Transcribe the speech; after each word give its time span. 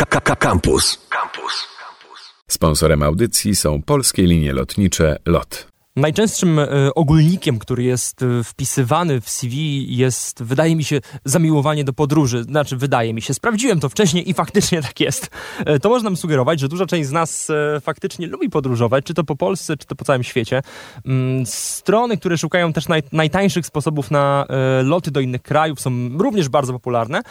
KKK 0.00 0.36
Campus. 0.36 1.06
Campus. 1.08 1.68
Sponsorem 2.48 3.02
audycji 3.02 3.56
są 3.56 3.82
polskie 3.82 4.22
linie 4.22 4.52
lotnicze 4.52 5.16
LOT. 5.26 5.66
Najczęstszym 5.96 6.58
e, 6.58 6.66
ogólnikiem, 6.94 7.58
który 7.58 7.82
jest 7.82 8.22
e, 8.22 8.44
wpisywany 8.44 9.20
w 9.20 9.30
CV 9.30 9.86
jest, 9.96 10.42
wydaje 10.42 10.76
mi 10.76 10.84
się, 10.84 11.00
zamiłowanie 11.24 11.84
do 11.84 11.92
podróży. 11.92 12.42
Znaczy, 12.44 12.76
wydaje 12.76 13.14
mi 13.14 13.22
się, 13.22 13.34
sprawdziłem 13.34 13.80
to 13.80 13.88
wcześniej 13.88 14.30
i 14.30 14.34
faktycznie 14.34 14.82
tak 14.82 15.00
jest. 15.00 15.30
E, 15.66 15.78
to 15.78 15.88
można 15.88 16.10
nam 16.10 16.16
sugerować, 16.16 16.60
że 16.60 16.68
duża 16.68 16.86
część 16.86 17.08
z 17.08 17.12
nas 17.12 17.48
faktycznie 17.80 18.26
lubi 18.26 18.50
podróżować, 18.50 19.04
czy 19.04 19.14
to 19.14 19.24
po 19.24 19.36
Polsce, 19.36 19.76
czy 19.76 19.86
to 19.86 19.94
po 19.94 20.04
całym 20.04 20.22
świecie. 20.22 20.62
Mm, 21.04 21.46
strony, 21.46 22.16
które 22.16 22.38
szukają 22.38 22.72
też 22.72 22.88
naj, 22.88 23.02
najtańszych 23.12 23.66
sposobów 23.66 24.10
na 24.10 24.46
loty 24.84 25.10
do 25.10 25.20
innych 25.20 25.42
krajów 25.42 25.80
są 25.80 25.90
również 26.18 26.48
bardzo 26.48 26.72
popularne, 26.72 27.22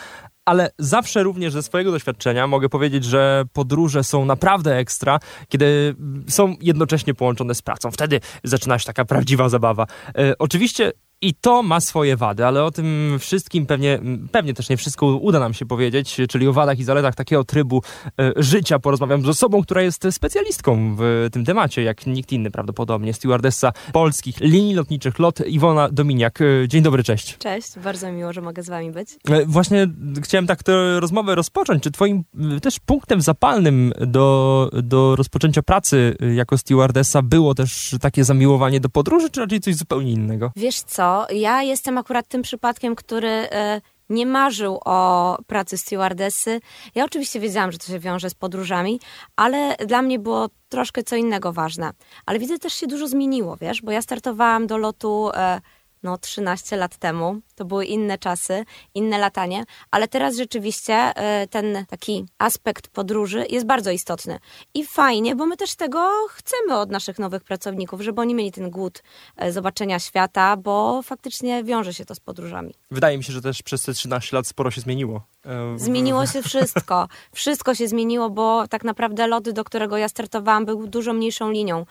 ale 0.50 0.72
zawsze 0.80 1.24
również 1.24 1.54
ze 1.54 1.64
swojego 1.64 1.92
doświadczenia 1.92 2.48
mogę 2.48 2.70
powiedzieć, 2.70 3.04
że 3.04 3.44
podróże 3.54 4.04
są 4.04 4.26
naprawdę 4.26 4.76
ekstra, 4.76 5.20
kiedy 5.50 5.96
są 6.28 6.56
jednocześnie 6.62 7.14
połączone 7.14 7.56
z 7.56 7.62
pracą. 7.62 7.92
Wtedy 7.92 8.20
zaczyna 8.44 8.80
się 8.80 8.86
taka 8.86 9.06
prawdziwa 9.06 9.50
zabawa. 9.50 9.88
E, 10.18 10.38
oczywiście 10.38 10.92
i 11.22 11.34
to 11.34 11.64
ma 11.64 11.80
swoje 11.80 12.18
wady, 12.18 12.46
ale 12.46 12.64
o 12.64 12.72
tym 12.72 13.18
wszystkim 13.20 13.66
pewnie, 13.66 14.00
pewnie 14.32 14.54
też 14.54 14.70
nie 14.70 14.78
wszystko 14.78 15.06
uda 15.06 15.40
nam 15.40 15.54
się 15.54 15.66
powiedzieć, 15.66 16.18
czyli 16.30 16.48
o 16.48 16.54
wadach 16.54 16.80
i 16.80 16.84
zaletach 16.84 17.16
takiego 17.16 17.44
trybu 17.44 17.82
e, 18.20 18.32
życia. 18.36 18.80
Porozmawiam 18.80 19.22
z 19.22 19.30
osobą, 19.30 19.62
która 19.62 19.82
jest 19.82 20.08
specjalistką 20.12 20.96
w 20.96 21.28
tym 21.32 21.46
temacie, 21.46 21.84
jak 21.84 22.08
nikt 22.08 22.32
inny 22.32 22.52
prawdopodobnie. 22.52 23.14
Stewardessa 23.14 23.74
polskich 23.94 24.40
linii 24.40 24.76
lotniczych 24.76 25.20
LOT 25.20 25.40
Iwona 25.48 25.90
Dominiak. 25.90 26.42
E, 26.42 26.46
dzień 26.68 26.82
dobry, 26.82 27.04
cześć. 27.04 27.38
Cześć, 27.38 27.80
bardzo 27.80 28.12
miło, 28.12 28.34
że 28.34 28.42
mogę 28.42 28.64
z 28.64 28.70
wami 28.70 28.92
być. 28.92 29.10
E, 29.30 29.46
właśnie 29.46 29.88
chciałem 30.24 30.48
tak 30.48 30.64
tę 30.64 31.00
rozmowę 31.00 31.36
rozpocząć. 31.36 31.84
Czy 31.84 31.92
twoim 31.92 32.24
też 32.62 32.80
punktem 32.80 33.22
zapalnym 33.22 33.94
do, 34.08 34.70
do 34.84 35.16
rozpoczęcia 35.16 35.62
pracy 35.62 36.18
jako 36.36 36.58
stewardessa 36.58 37.22
było 37.22 37.56
też 37.56 37.96
takie 38.02 38.24
zamiłowanie 38.24 38.80
do 38.80 38.90
podróży, 38.90 39.30
czy 39.30 39.42
raczej 39.42 39.60
coś 39.60 39.76
zupełnie 39.76 40.12
innego? 40.12 40.52
Wiesz 40.56 40.80
co, 40.82 41.09
ja 41.32 41.64
jestem 41.64 41.98
akurat 41.98 42.28
tym 42.28 42.42
przypadkiem, 42.42 42.96
który 42.96 43.30
e, 43.30 43.82
nie 44.10 44.26
marzył 44.26 44.80
o 44.86 45.38
pracy 45.48 45.78
stewardessy. 45.78 46.60
Ja 46.96 47.06
oczywiście 47.06 47.40
wiedziałam, 47.40 47.72
że 47.72 47.78
to 47.78 47.88
się 47.88 48.00
wiąże 48.00 48.30
z 48.30 48.34
podróżami, 48.34 49.00
ale 49.36 49.76
dla 49.76 50.02
mnie 50.02 50.20
było 50.20 50.50
troszkę 50.70 51.04
co 51.04 51.16
innego 51.16 51.54
ważne. 51.54 51.92
Ale 52.26 52.40
widzę, 52.40 52.60
też 52.60 52.74
się 52.74 52.88
dużo 52.88 53.08
zmieniło, 53.08 53.58
wiesz, 53.58 53.82
bo 53.82 53.92
ja 53.92 54.02
startowałam 54.02 54.68
do 54.68 54.78
lotu 54.78 55.30
e, 55.34 55.62
no 56.04 56.18
13 56.18 56.78
lat 56.78 56.98
temu. 56.98 57.42
To 57.56 57.66
były 57.66 57.86
inne 57.86 58.18
czasy, 58.18 58.66
inne 58.94 59.18
latanie, 59.18 59.64
ale 59.92 60.08
teraz 60.08 60.38
rzeczywiście 60.38 60.94
e, 60.94 61.48
ten 61.48 61.86
taki 61.88 62.26
aspekt 62.38 62.88
podróży 62.88 63.46
jest 63.50 63.66
bardzo 63.66 63.92
istotny. 63.92 64.40
I 64.74 64.86
fajnie, 64.86 65.36
bo 65.36 65.46
my 65.46 65.58
też 65.58 65.76
tego 65.76 66.10
chcemy 66.30 66.78
od 66.78 66.92
naszych 66.92 67.20
nowych 67.20 67.44
pracowników, 67.44 68.02
żeby 68.02 68.22
oni 68.22 68.36
mieli 68.36 68.52
ten 68.52 68.70
głód 68.70 69.04
e, 69.36 69.52
zobaczenia 69.52 70.00
świata, 70.00 70.58
bo 70.58 71.02
faktycznie 71.04 71.64
wiąże 71.64 71.94
się 71.94 72.06
to 72.06 72.16
z 72.16 72.20
podróżami. 72.20 72.74
Wydaje 72.92 73.18
mi 73.18 73.24
się, 73.24 73.34
że 73.34 73.42
też 73.42 73.64
przez 73.64 73.84
te 73.84 73.94
13 73.94 74.36
lat 74.36 74.48
sporo 74.48 74.72
się 74.72 74.82
zmieniło. 74.82 75.22
E, 75.46 75.80
zmieniło 75.80 76.26
się 76.26 76.42
wszystko. 76.42 77.08
Wszystko 77.34 77.76
się 77.76 77.88
zmieniło, 77.88 78.30
bo 78.30 78.68
tak 78.68 78.84
naprawdę 78.84 79.28
lot, 79.28 79.50
do 79.50 79.64
którego 79.64 79.98
ja 79.98 80.10
startowałam, 80.10 80.66
był 80.66 80.88
dużo 80.88 81.14
mniejszą 81.14 81.52
linią. 81.52 81.86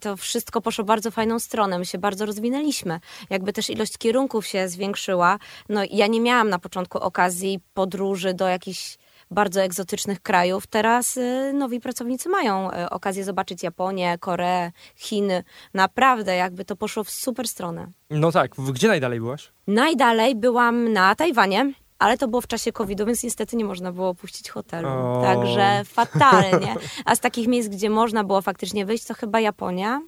To 0.00 0.16
wszystko 0.16 0.60
poszło 0.60 0.84
bardzo 0.84 1.10
fajną 1.10 1.38
stronę. 1.38 1.78
My 1.78 1.86
się 1.86 1.98
bardzo 1.98 2.26
rozwinęliśmy. 2.26 3.00
Jakby 3.30 3.52
też 3.52 3.70
ilość 3.70 3.98
kierunków 3.98 4.46
się 4.46 4.68
zwiększyła 4.68 5.38
no 5.68 5.80
ja 5.90 6.06
nie 6.06 6.20
miałam 6.20 6.48
na 6.48 6.58
początku 6.58 6.98
okazji 6.98 7.60
podróży 7.74 8.34
do 8.34 8.48
jakichś 8.48 8.98
bardzo 9.30 9.62
egzotycznych 9.62 10.20
krajów. 10.20 10.66
Teraz 10.66 11.16
y, 11.16 11.52
nowi 11.54 11.80
pracownicy 11.80 12.28
mają 12.28 12.72
y, 12.72 12.90
okazję 12.90 13.24
zobaczyć 13.24 13.62
Japonię, 13.62 14.18
Koreę, 14.18 14.72
Chiny. 14.96 15.44
Naprawdę 15.74 16.36
jakby 16.36 16.64
to 16.64 16.76
poszło 16.76 17.04
w 17.04 17.10
super 17.10 17.48
stronę. 17.48 17.90
No 18.10 18.32
tak, 18.32 18.50
gdzie 18.72 18.88
najdalej 18.88 19.20
byłaś? 19.20 19.52
Najdalej 19.66 20.36
byłam 20.36 20.92
na 20.92 21.14
Tajwanie. 21.14 21.72
Ale 21.98 22.18
to 22.18 22.28
było 22.28 22.40
w 22.40 22.46
czasie 22.46 22.72
COVID-u, 22.72 23.06
więc 23.06 23.22
niestety 23.22 23.56
nie 23.56 23.64
można 23.64 23.92
było 23.92 24.08
opuścić 24.08 24.50
hotelu. 24.50 24.88
O. 24.88 25.22
Także 25.22 25.84
fatalnie. 25.84 26.74
A 27.04 27.14
z 27.14 27.20
takich 27.20 27.48
miejsc, 27.48 27.68
gdzie 27.68 27.90
można 27.90 28.24
było 28.24 28.42
faktycznie 28.42 28.86
wyjść, 28.86 29.04
to 29.04 29.14
chyba 29.14 29.40
Japonia. 29.40 30.00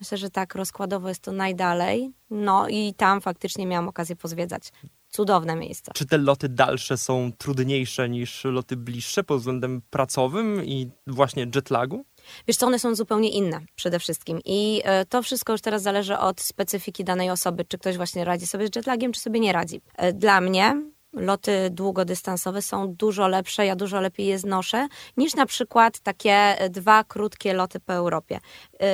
Myślę, 0.00 0.18
że 0.18 0.30
tak 0.30 0.54
rozkładowo 0.54 1.08
jest 1.08 1.22
to 1.22 1.32
najdalej. 1.32 2.12
No 2.30 2.68
i 2.68 2.94
tam 2.94 3.20
faktycznie 3.20 3.66
miałam 3.66 3.88
okazję 3.88 4.16
pozwiedzać. 4.16 4.72
Cudowne 5.08 5.56
miejsce. 5.56 5.92
Czy 5.94 6.06
te 6.06 6.18
loty 6.18 6.48
dalsze 6.48 6.96
są 6.96 7.32
trudniejsze 7.38 8.08
niż 8.08 8.44
loty 8.44 8.76
bliższe 8.76 9.24
pod 9.24 9.38
względem 9.38 9.82
pracowym 9.90 10.64
i 10.64 10.90
właśnie 11.06 11.46
jetlagu? 11.54 12.04
Wiesz 12.48 12.56
co, 12.56 12.66
one 12.66 12.78
są 12.78 12.94
zupełnie 12.94 13.30
inne 13.30 13.60
przede 13.74 13.98
wszystkim 13.98 14.38
i 14.44 14.80
e, 14.84 15.06
to 15.06 15.22
wszystko 15.22 15.52
już 15.52 15.60
teraz 15.60 15.82
zależy 15.82 16.18
od 16.18 16.40
specyfiki 16.40 17.04
danej 17.04 17.30
osoby, 17.30 17.64
czy 17.64 17.78
ktoś 17.78 17.96
właśnie 17.96 18.24
radzi 18.24 18.46
sobie 18.46 18.66
z 18.66 18.76
jetlagiem, 18.76 19.12
czy 19.12 19.20
sobie 19.20 19.40
nie 19.40 19.52
radzi. 19.52 19.80
E, 19.96 20.12
dla 20.12 20.40
mnie 20.40 20.82
loty 21.12 21.70
długodystansowe 21.70 22.62
są 22.62 22.94
dużo 22.94 23.28
lepsze, 23.28 23.66
ja 23.66 23.76
dużo 23.76 24.00
lepiej 24.00 24.26
je 24.26 24.38
znoszę, 24.38 24.88
niż 25.16 25.34
na 25.34 25.46
przykład 25.46 26.00
takie 26.00 26.56
dwa 26.70 27.04
krótkie 27.04 27.52
loty 27.52 27.80
po 27.80 27.92
Europie. 27.92 28.38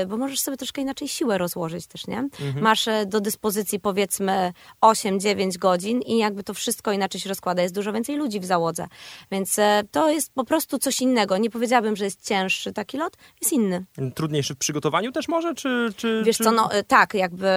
Y, 0.02 0.06
bo 0.06 0.16
możesz 0.16 0.40
sobie 0.40 0.56
troszkę 0.56 0.82
inaczej 0.82 1.08
siłę 1.08 1.38
rozłożyć 1.38 1.86
też, 1.86 2.06
nie? 2.06 2.18
Mhm. 2.18 2.60
Masz 2.60 2.88
e, 2.88 3.06
do 3.06 3.20
dyspozycji 3.20 3.80
powiedzmy 3.80 4.52
8-9 4.80 5.58
godzin 5.58 6.00
i 6.00 6.18
jakby 6.18 6.42
to 6.42 6.54
wszystko 6.54 6.92
inaczej 6.92 7.20
się 7.20 7.28
rozkłada. 7.28 7.62
Jest 7.62 7.74
dużo 7.74 7.92
więcej 7.92 8.16
ludzi 8.16 8.40
w 8.40 8.44
załodze. 8.44 8.86
Więc 9.30 9.58
e, 9.58 9.82
to 9.90 10.10
jest 10.10 10.32
po 10.34 10.44
prostu 10.44 10.78
coś 10.78 11.00
innego. 11.00 11.38
Nie 11.38 11.50
powiedziałabym, 11.50 11.96
że 11.96 12.04
jest 12.04 12.28
cięższy 12.28 12.72
taki 12.72 12.98
lot, 12.98 13.16
jest 13.40 13.52
inny. 13.52 13.84
Trudniejszy 14.14 14.54
w 14.54 14.58
przygotowaniu 14.58 15.12
też 15.12 15.28
może? 15.28 15.54
Czy, 15.54 15.92
czy, 15.96 16.22
Wiesz 16.26 16.36
czy... 16.36 16.44
co, 16.44 16.52
no 16.52 16.72
e, 16.72 16.82
tak, 16.84 17.14
jakby 17.14 17.48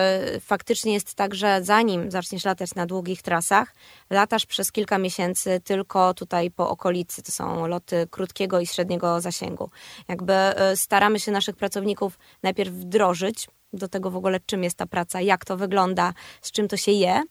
faktycznie 0.42 0.94
jest 0.94 1.16
tak, 1.16 1.36
że 1.36 1.60
zanim 1.64 2.12
zaczniesz 2.12 2.46
latać 2.46 2.76
na 2.76 2.86
długich 2.86 3.22
trasach, 3.22 3.74
latasz 4.10 4.46
przez 4.46 4.72
kilka 4.72 4.98
miesięcy 4.98 5.62
tylko 5.64 6.14
tutaj 6.14 6.52
po 6.52 6.70
okolicy. 6.70 7.24
To 7.24 7.32
są 7.32 7.68
loty 7.68 8.08
krótkiego 8.12 8.60
i 8.60 8.68
średniego 8.68 9.22
zasięgu. 9.22 9.70
Jakby 10.08 10.34
staramy 10.76 11.20
się 11.20 11.32
naszych 11.32 11.56
pracowników 11.56 12.19
najpierw 12.44 12.74
wdrożyć 12.74 13.48
do 13.74 13.88
tego 13.88 14.12
w 14.12 14.16
ogóle, 14.16 14.40
czym 14.46 14.64
jest 14.64 14.78
ta 14.78 14.86
praca, 14.86 15.22
jak 15.22 15.46
to 15.46 15.58
wygląda, 15.58 16.14
z 16.42 16.52
czym 16.52 16.68
to 16.68 16.78
się 16.78 16.92
je, 16.92 17.24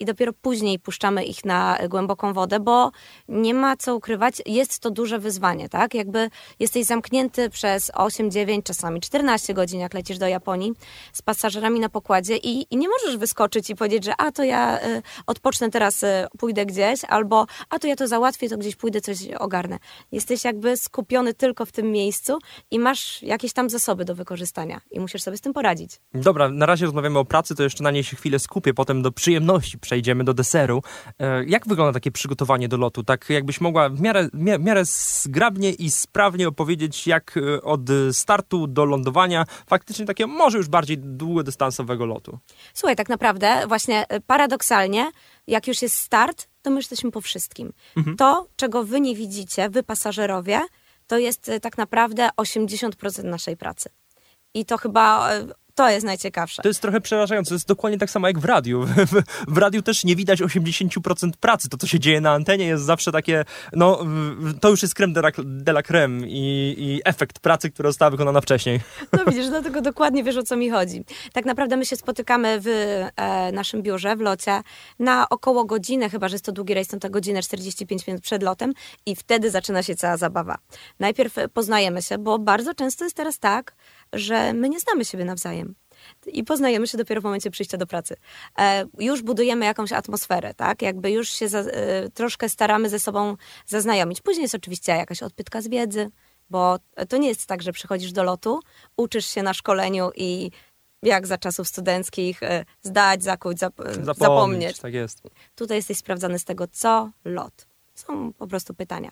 i 0.00 0.04
dopiero 0.04 0.32
później 0.32 0.78
puszczamy 0.78 1.24
ich 1.24 1.44
na 1.44 1.78
głęboką 1.88 2.32
wodę, 2.32 2.60
bo 2.60 2.90
nie 3.28 3.54
ma 3.54 3.76
co 3.76 3.96
ukrywać, 3.96 4.34
jest 4.46 4.78
to 4.78 4.90
duże 4.90 5.18
wyzwanie, 5.18 5.68
tak? 5.68 5.94
Jakby 5.94 6.30
jesteś 6.58 6.84
zamknięty 6.84 7.50
przez 7.50 7.90
8, 7.94 8.30
9, 8.30 8.66
czasami 8.66 9.00
14 9.00 9.54
godzin, 9.54 9.80
jak 9.80 9.94
lecisz 9.94 10.18
do 10.18 10.28
Japonii 10.28 10.72
z 11.12 11.22
pasażerami 11.22 11.80
na 11.80 11.88
pokładzie 11.88 12.36
i, 12.36 12.66
i 12.70 12.76
nie 12.76 12.88
możesz 12.88 13.16
wyskoczyć 13.16 13.70
i 13.70 13.74
powiedzieć, 13.76 14.04
że 14.04 14.12
a 14.18 14.32
to 14.32 14.44
ja 14.44 14.78
y, 14.78 15.02
odpocznę 15.26 15.70
teraz, 15.70 16.02
y, 16.02 16.06
pójdę 16.38 16.66
gdzieś, 16.66 17.04
albo 17.04 17.46
a 17.70 17.78
to 17.78 17.86
ja 17.86 17.96
to 17.96 18.08
załatwię, 18.08 18.48
to 18.48 18.58
gdzieś 18.58 18.76
pójdę, 18.76 19.00
coś 19.00 19.18
ogarnę. 19.38 19.78
Jesteś 20.12 20.44
jakby 20.44 20.76
skupiony 20.76 21.34
tylko 21.34 21.66
w 21.66 21.72
tym 21.72 21.90
miejscu 21.90 22.38
i 22.70 22.78
masz 22.78 23.22
jakieś 23.22 23.52
tam 23.52 23.70
zasoby 23.70 24.04
do 24.04 24.14
wykorzystania 24.14 24.80
i 24.90 25.00
musisz 25.00 25.22
sobie 25.22 25.36
z 25.36 25.40
tym 25.40 25.52
poradzić. 25.52 26.00
Dobra, 26.14 26.48
na 26.48 26.66
razie 26.66 26.84
rozmawiamy 26.84 27.18
o 27.18 27.24
pracy, 27.24 27.54
to 27.54 27.62
jeszcze 27.62 27.84
na 27.84 27.90
niej 27.90 28.04
się 28.04 28.16
chwilę 28.16 28.38
skupię, 28.38 28.74
potem 28.74 29.02
do 29.02 29.12
przyjemności 29.12 29.63
przejdziemy 29.80 30.24
do 30.24 30.34
deseru. 30.34 30.82
E, 31.18 31.44
jak 31.44 31.68
wygląda 31.68 31.92
takie 31.92 32.10
przygotowanie 32.10 32.68
do 32.68 32.76
lotu? 32.76 33.02
Tak 33.02 33.30
jakbyś 33.30 33.60
mogła 33.60 33.88
w 33.88 34.00
miarę, 34.00 34.28
w 34.32 34.64
miarę 34.64 34.84
zgrabnie 34.84 35.70
i 35.70 35.90
sprawnie 35.90 36.48
opowiedzieć, 36.48 37.06
jak 37.06 37.36
e, 37.36 37.62
od 37.62 37.80
startu 38.12 38.66
do 38.66 38.84
lądowania 38.84 39.44
faktycznie 39.66 40.06
takie 40.06 40.26
może 40.26 40.58
już 40.58 40.68
bardziej 40.68 40.98
długodystansowego 40.98 42.06
lotu. 42.06 42.38
Słuchaj, 42.74 42.96
tak 42.96 43.08
naprawdę 43.08 43.66
właśnie 43.68 44.08
e, 44.08 44.20
paradoksalnie, 44.20 45.10
jak 45.46 45.68
już 45.68 45.82
jest 45.82 45.96
start, 45.96 46.48
to 46.62 46.70
my 46.70 46.76
jesteśmy 46.76 47.10
po 47.10 47.20
wszystkim. 47.20 47.72
Mhm. 47.96 48.16
To, 48.16 48.46
czego 48.56 48.84
wy 48.84 49.00
nie 49.00 49.16
widzicie, 49.16 49.70
wy 49.70 49.82
pasażerowie, 49.82 50.60
to 51.06 51.18
jest 51.18 51.50
tak 51.62 51.78
naprawdę 51.78 52.28
80% 52.36 53.24
naszej 53.24 53.56
pracy. 53.56 53.90
I 54.54 54.64
to 54.64 54.78
chyba 54.78 55.30
to 55.74 55.90
jest 55.90 56.06
najciekawsze. 56.06 56.62
To 56.62 56.68
jest 56.68 56.80
trochę 56.80 57.00
przerażające. 57.00 57.48
To 57.48 57.54
jest 57.54 57.68
dokładnie 57.68 57.98
tak 57.98 58.10
samo 58.10 58.26
jak 58.26 58.38
w 58.38 58.44
radiu. 58.44 58.86
W, 59.48 59.58
radiu 59.58 59.82
też 59.82 60.04
nie 60.04 60.16
widać 60.16 60.40
80% 60.40 61.30
pracy. 61.40 61.68
To, 61.68 61.76
co 61.76 61.86
się 61.86 62.00
dzieje 62.00 62.20
na 62.20 62.30
antenie, 62.30 62.66
jest 62.66 62.84
zawsze 62.84 63.12
takie, 63.12 63.44
no, 63.72 64.04
to 64.60 64.70
już 64.70 64.82
jest 64.82 64.94
creme 64.94 65.12
de 65.12 65.20
la, 65.20 65.30
de 65.44 65.72
la 65.72 65.82
creme 65.82 66.26
i, 66.26 66.74
i 66.78 67.00
efekt 67.04 67.38
pracy, 67.38 67.70
która 67.70 67.88
została 67.88 68.10
wykonana 68.10 68.40
wcześniej. 68.40 68.80
No 69.12 69.24
widzisz, 69.24 69.48
dlatego 69.48 69.80
dokładnie 69.80 70.24
wiesz, 70.24 70.36
o 70.36 70.42
co 70.42 70.56
mi 70.56 70.70
chodzi. 70.70 71.04
Tak 71.32 71.44
naprawdę 71.44 71.76
my 71.76 71.86
się 71.86 71.96
spotykamy 71.96 72.60
w 72.60 72.66
e, 73.16 73.52
naszym 73.52 73.82
biurze, 73.82 74.16
w 74.16 74.20
locie, 74.20 74.60
na 74.98 75.28
około 75.28 75.64
godzinę, 75.64 76.10
chyba, 76.10 76.28
że 76.28 76.34
jest 76.34 76.44
to 76.44 76.52
długi 76.52 76.74
rejs, 76.74 76.88
to 76.88 77.10
godzinę 77.10 77.42
45 77.42 78.06
minut 78.06 78.22
przed 78.22 78.42
lotem 78.42 78.72
i 79.06 79.16
wtedy 79.16 79.50
zaczyna 79.50 79.82
się 79.82 79.94
cała 79.94 80.16
zabawa. 80.16 80.58
Najpierw 81.00 81.34
poznajemy 81.52 82.02
się, 82.02 82.18
bo 82.18 82.38
bardzo 82.38 82.74
często 82.74 83.04
jest 83.04 83.16
teraz 83.16 83.38
tak, 83.38 83.74
że 84.12 84.52
my 84.52 84.68
nie 84.68 84.80
znamy 84.80 85.04
siebie 85.04 85.24
nawzajem. 85.24 85.63
I 86.26 86.44
poznajemy 86.44 86.86
się 86.86 86.98
dopiero 86.98 87.20
w 87.20 87.24
momencie 87.24 87.50
przyjścia 87.50 87.78
do 87.78 87.86
pracy. 87.86 88.16
E, 88.58 88.84
już 88.98 89.22
budujemy 89.22 89.64
jakąś 89.64 89.92
atmosferę, 89.92 90.54
tak? 90.54 90.82
Jakby 90.82 91.10
już 91.10 91.28
się 91.28 91.48
za, 91.48 91.58
e, 91.58 92.10
troszkę 92.10 92.48
staramy 92.48 92.88
ze 92.88 92.98
sobą 92.98 93.36
zaznajomić. 93.66 94.20
Później 94.20 94.42
jest 94.42 94.54
oczywiście 94.54 94.92
jakaś 94.92 95.22
odpytka 95.22 95.62
z 95.62 95.68
wiedzy, 95.68 96.10
bo 96.50 96.78
to 97.08 97.16
nie 97.16 97.28
jest 97.28 97.46
tak, 97.46 97.62
że 97.62 97.72
przychodzisz 97.72 98.12
do 98.12 98.22
lotu, 98.22 98.60
uczysz 98.96 99.26
się 99.26 99.42
na 99.42 99.54
szkoleniu 99.54 100.10
i 100.16 100.50
jak 101.02 101.26
za 101.26 101.38
czasów 101.38 101.68
studenckich 101.68 102.42
e, 102.42 102.64
zdać, 102.82 103.22
zakuć, 103.22 103.58
zap 103.58 103.74
zapomnieć. 103.76 104.18
zapomnieć. 104.18 104.78
Tak 104.78 104.94
jest. 104.94 105.22
Tutaj 105.54 105.76
jesteś 105.76 105.96
sprawdzany 105.98 106.38
z 106.38 106.44
tego, 106.44 106.66
co 106.68 107.10
lot. 107.24 107.66
Są 107.94 108.32
po 108.32 108.46
prostu 108.46 108.74
pytania. 108.74 109.10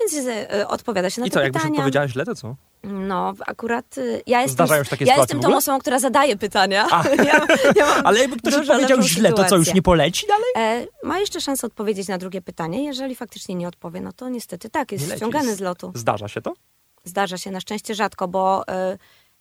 Więc 0.00 0.26
y, 0.26 0.68
odpowiada 0.68 1.10
się 1.10 1.20
na 1.20 1.26
I 1.26 1.30
te 1.30 1.34
co, 1.34 1.40
pytania. 1.40 1.64
jakbyś 1.64 1.78
odpowiedziała 1.78 2.08
źle, 2.08 2.24
to 2.24 2.34
co? 2.34 2.56
No, 2.82 3.34
akurat 3.46 3.98
y, 3.98 4.22
ja 4.26 4.42
jestem, 4.42 4.54
Zdarzają 4.54 4.84
się 4.84 4.90
takie 4.90 5.04
ja 5.04 5.16
jestem 5.16 5.40
tą 5.40 5.56
osobą, 5.56 5.78
która 5.78 5.98
zadaje 5.98 6.36
pytania. 6.36 6.88
Ja, 7.24 7.46
ja 7.76 7.86
Ale 8.04 8.18
jakby 8.18 8.36
ktoś 8.36 8.54
odpowiedział 8.54 9.02
źle, 9.02 9.32
to 9.32 9.44
co, 9.44 9.56
już 9.56 9.74
nie 9.74 9.82
poleci 9.82 10.26
dalej? 10.26 10.80
E, 10.82 10.86
ma 11.06 11.18
jeszcze 11.18 11.40
szansę 11.40 11.66
odpowiedzieć 11.66 12.08
na 12.08 12.18
drugie 12.18 12.42
pytanie. 12.42 12.84
Jeżeli 12.84 13.14
faktycznie 13.14 13.54
nie 13.54 13.68
odpowie, 13.68 14.00
no 14.00 14.12
to 14.12 14.28
niestety 14.28 14.70
tak, 14.70 14.92
jest 14.92 15.16
ściągany 15.16 15.54
z 15.54 15.60
lotu. 15.60 15.92
Zdarza 15.94 16.28
się 16.28 16.42
to? 16.42 16.54
Zdarza 17.04 17.38
się, 17.38 17.50
na 17.50 17.60
szczęście 17.60 17.94
rzadko, 17.94 18.28
bo... 18.28 18.62
Y, 18.62 18.98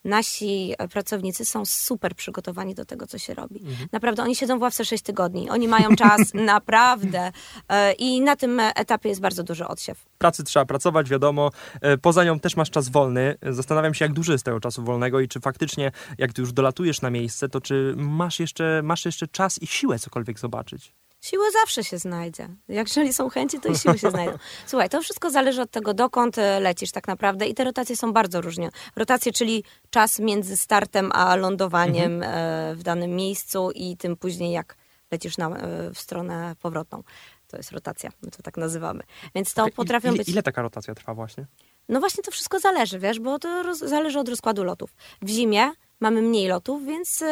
nasi 0.07 0.73
pracownicy 0.91 1.45
są 1.45 1.65
super 1.65 2.15
przygotowani 2.15 2.75
do 2.75 2.85
tego, 2.85 3.07
co 3.07 3.17
się 3.17 3.33
robi. 3.33 3.59
Mhm. 3.59 3.89
Naprawdę, 3.91 4.23
oni 4.23 4.35
siedzą 4.35 4.59
w 4.59 4.61
ławce 4.61 4.85
6 4.85 5.03
tygodni, 5.03 5.49
oni 5.49 5.67
mają 5.67 5.95
czas 5.95 6.33
naprawdę 6.53 7.31
e, 7.69 7.93
i 7.93 8.21
na 8.21 8.35
tym 8.35 8.59
etapie 8.59 9.09
jest 9.09 9.21
bardzo 9.21 9.43
duży 9.43 9.67
odsiew. 9.67 10.05
Pracy 10.17 10.43
trzeba 10.43 10.65
pracować, 10.65 11.09
wiadomo. 11.09 11.51
E, 11.81 11.97
poza 11.97 12.23
nią 12.23 12.39
też 12.39 12.55
masz 12.55 12.69
czas 12.69 12.89
wolny. 12.89 13.35
Zastanawiam 13.49 13.93
się, 13.93 14.05
jak 14.05 14.13
duży 14.13 14.31
jest 14.31 14.45
tego 14.45 14.59
czasu 14.59 14.83
wolnego 14.83 15.19
i 15.19 15.27
czy 15.27 15.39
faktycznie, 15.39 15.91
jak 16.17 16.33
ty 16.33 16.41
już 16.41 16.53
dolatujesz 16.53 17.01
na 17.01 17.09
miejsce, 17.09 17.49
to 17.49 17.61
czy 17.61 17.93
masz 17.97 18.39
jeszcze, 18.39 18.81
masz 18.83 19.05
jeszcze 19.05 19.27
czas 19.27 19.61
i 19.61 19.67
siłę 19.67 19.99
cokolwiek 19.99 20.39
zobaczyć? 20.39 20.93
Siły 21.21 21.51
zawsze 21.51 21.83
się 21.83 21.97
znajdzie. 21.97 22.49
Jak 22.67 22.87
jeżeli 22.87 23.13
są 23.13 23.29
chęci, 23.29 23.59
to 23.59 23.69
i 23.69 23.77
siły 23.77 23.99
się 23.99 24.11
znajdą. 24.11 24.37
Słuchaj, 24.67 24.89
to 24.89 25.01
wszystko 25.01 25.29
zależy 25.29 25.61
od 25.61 25.71
tego, 25.71 25.93
dokąd 25.93 26.37
e, 26.37 26.59
lecisz 26.59 26.91
tak 26.91 27.07
naprawdę 27.07 27.47
i 27.47 27.53
te 27.53 27.63
rotacje 27.63 27.97
są 27.97 28.13
bardzo 28.13 28.41
różne. 28.41 28.69
Rotacje, 28.95 29.33
czyli 29.33 29.63
czas 29.89 30.19
między 30.19 30.57
startem 30.57 31.11
a 31.11 31.35
lądowaniem 31.35 32.23
mhm. 32.23 32.33
E, 32.71 32.75
w 32.75 32.83
danym 32.83 33.15
miejscu 33.15 33.71
i 33.71 33.97
tym 33.97 34.17
później, 34.17 34.51
jak 34.51 34.77
lecisz 35.11 35.37
na, 35.37 35.49
e, 35.49 35.93
w 35.93 35.99
stronę 35.99 36.55
powrotną. 36.61 37.03
To 37.47 37.57
jest 37.57 37.71
rotacja, 37.71 38.09
my 38.21 38.31
to 38.31 38.43
tak 38.43 38.57
nazywamy. 38.57 39.03
Więc 39.35 39.53
to 39.53 39.67
potrafią 39.75 40.07
ile, 40.09 40.17
być... 40.17 40.29
Ile 40.29 40.43
taka 40.43 40.61
rotacja 40.61 40.95
trwa 40.95 41.13
właśnie? 41.13 41.45
No 41.89 41.99
właśnie 41.99 42.23
to 42.23 42.31
wszystko 42.31 42.59
zależy, 42.59 42.99
wiesz, 42.99 43.19
bo 43.19 43.39
to 43.39 43.63
roz... 43.63 43.77
zależy 43.79 44.19
od 44.19 44.29
rozkładu 44.29 44.63
lotów. 44.63 44.95
W 45.21 45.29
zimie 45.29 45.71
mamy 45.99 46.21
mniej 46.21 46.47
lotów, 46.47 46.85
więc 46.85 47.23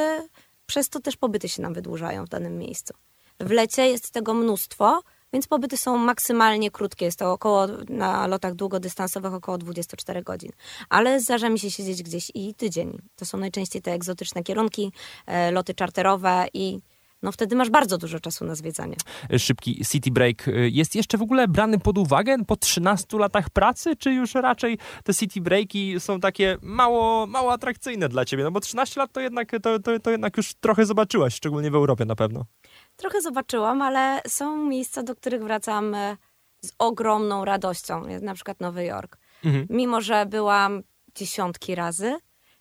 przez 0.66 0.90
to 0.90 1.00
też 1.00 1.18
pobyty 1.18 1.50
się 1.50 1.62
nam 1.62 1.74
wydłużają 1.74 2.26
w 2.26 2.30
danym 2.30 2.58
miejscu. 2.58 2.94
W 3.40 3.52
lecie 3.52 3.88
jest 3.88 4.12
tego 4.12 4.34
mnóstwo, 4.34 5.02
więc 5.34 5.48
pobyty 5.48 5.78
są 5.78 5.98
maksymalnie 5.98 6.72
krótkie. 6.72 7.06
Jest 7.06 7.20
to 7.20 7.32
około 7.32 7.68
na 7.90 8.28
lotach 8.28 8.54
długodystansowych 8.54 9.34
około 9.34 9.58
24 9.58 10.24
godzin. 10.24 10.52
Ale 10.90 11.20
zdarza 11.20 11.50
mi 11.50 11.60
się 11.60 11.72
siedzieć 11.72 12.04
gdzieś 12.04 12.32
i 12.34 12.54
tydzień. 12.54 12.98
To 13.16 13.26
są 13.26 13.38
najczęściej 13.38 13.82
te 13.82 13.94
egzotyczne 13.94 14.44
kierunki, 14.44 14.92
e, 15.26 15.52
loty 15.52 15.74
czarterowe 15.74 16.46
i 16.54 16.80
no 17.26 17.32
wtedy 17.32 17.56
masz 17.56 17.70
bardzo 17.70 17.98
dużo 17.98 18.20
czasu 18.20 18.46
na 18.46 18.56
zwiedzanie. 18.56 18.96
Szybki 19.38 19.86
city 19.92 20.12
break 20.12 20.48
y, 20.48 20.70
jest 20.70 20.96
jeszcze 20.96 21.18
w 21.18 21.22
ogóle 21.22 21.48
brany 21.48 21.80
pod 21.80 21.98
uwagę 21.98 22.38
po 22.48 22.56
13 22.56 23.18
latach 23.20 23.50
pracy, 23.50 23.96
czy 23.96 24.14
już 24.14 24.34
raczej 24.34 24.78
te 25.04 25.14
city 25.14 25.42
breaki 25.42 26.00
są 26.00 26.20
takie 26.20 26.58
mało, 26.62 27.28
mało 27.28 27.54
atrakcyjne 27.54 28.10
dla 28.10 28.26
ciebie? 28.26 28.44
No 28.44 28.52
bo 28.52 28.60
13 28.60 29.00
lat 29.00 29.12
to 29.12 29.22
jednak, 29.22 29.52
to, 29.64 29.80
to, 29.80 30.00
to 30.00 30.12
jednak 30.12 30.38
już 30.38 30.54
trochę 30.54 30.86
zobaczyłaś, 30.86 31.36
szczególnie 31.36 31.72
w 31.72 31.76
Europie 31.76 32.06
na 32.06 32.16
pewno. 32.16 32.46
Trochę 32.96 33.22
zobaczyłam, 33.22 33.82
ale 33.82 34.22
są 34.28 34.58
miejsca, 34.58 35.04
do 35.04 35.16
których 35.16 35.44
wracam 35.44 35.96
e, 35.96 36.18
z 36.62 36.72
ogromną 36.80 37.46
radością. 37.46 38.04
Na 38.22 38.34
przykład 38.34 38.60
Nowy 38.60 38.86
Jork. 38.86 39.18
Mhm. 39.46 39.68
Mimo, 39.70 40.02
że 40.02 40.26
byłam 40.26 40.84
dziesiątki 41.16 41.76
razy, 41.76 42.18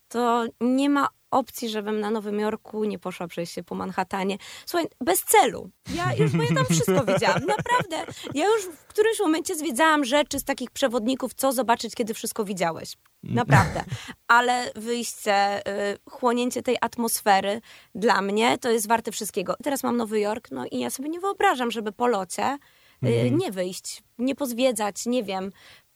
to 0.08 0.44
nie 0.60 0.90
ma 0.90 1.08
opcji, 1.34 1.68
żebym 1.68 2.00
na 2.00 2.10
Nowym 2.10 2.40
Jorku 2.40 2.84
nie 2.84 2.98
poszła 2.98 3.28
przejść 3.28 3.52
się 3.52 3.62
po 3.62 3.74
Manhattanie. 3.74 4.38
Słuchaj, 4.66 4.88
bez 5.00 5.24
celu. 5.24 5.70
Ja 5.94 6.14
już, 6.14 6.32
bo 6.32 6.42
ja 6.42 6.54
tam 6.54 6.64
wszystko 6.64 7.04
widziałam, 7.12 7.42
naprawdę. 7.56 8.12
Ja 8.34 8.46
już 8.46 8.64
w 8.64 8.86
którymś 8.86 9.20
momencie 9.20 9.56
zwiedzałam 9.56 10.04
rzeczy 10.04 10.38
z 10.38 10.44
takich 10.44 10.70
przewodników, 10.70 11.34
co 11.34 11.52
zobaczyć, 11.52 11.94
kiedy 11.94 12.14
wszystko 12.14 12.44
widziałeś. 12.44 12.96
Naprawdę. 13.22 13.84
Ale 14.28 14.70
wyjście, 14.76 15.68
y, 15.92 15.98
chłonięcie 16.10 16.62
tej 16.62 16.76
atmosfery 16.80 17.60
dla 17.94 18.22
mnie 18.22 18.58
to 18.58 18.70
jest 18.70 18.88
warte 18.88 19.12
wszystkiego. 19.12 19.54
Teraz 19.62 19.82
mam 19.82 19.96
Nowy 19.96 20.20
Jork, 20.20 20.50
no 20.50 20.64
i 20.70 20.78
ja 20.78 20.90
sobie 20.90 21.08
nie 21.08 21.20
wyobrażam, 21.20 21.70
żeby 21.70 21.92
po 21.92 22.06
locie 22.06 22.58
y, 23.04 23.08
mhm. 23.08 23.38
nie 23.38 23.52
wyjść, 23.52 24.02
nie 24.18 24.34
pozwiedzać, 24.34 25.06
nie 25.06 25.22
wiem, 25.24 25.52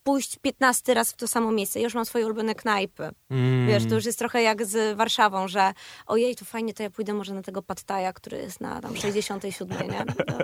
pójść 0.09 0.39
15 0.39 0.95
raz 0.95 1.13
w 1.13 1.17
to 1.17 1.29
samo 1.29 1.53
miejsce. 1.53 1.81
Już 1.81 1.95
mam 1.95 2.05
swoje 2.05 2.27
ulubione 2.27 2.55
knajpy. 2.55 3.11
Mm. 3.31 3.67
Wiesz, 3.67 3.87
to 3.89 3.95
już 3.95 4.05
jest 4.05 4.19
trochę 4.19 4.43
jak 4.43 4.67
z 4.67 4.97
Warszawą, 4.97 5.49
że 5.49 5.73
ojej, 6.07 6.37
to 6.37 6.45
fajnie, 6.45 6.75
to 6.75 6.83
ja 6.83 6.91
pójdę 6.91 7.15
może 7.15 7.35
na 7.35 7.43
tego 7.43 7.63
Pattaja, 7.63 8.13
który 8.13 8.37
jest 8.37 8.61
na 8.61 8.81
tam 8.81 8.97
67, 8.97 9.91
nie? 9.91 10.05
To, 10.25 10.35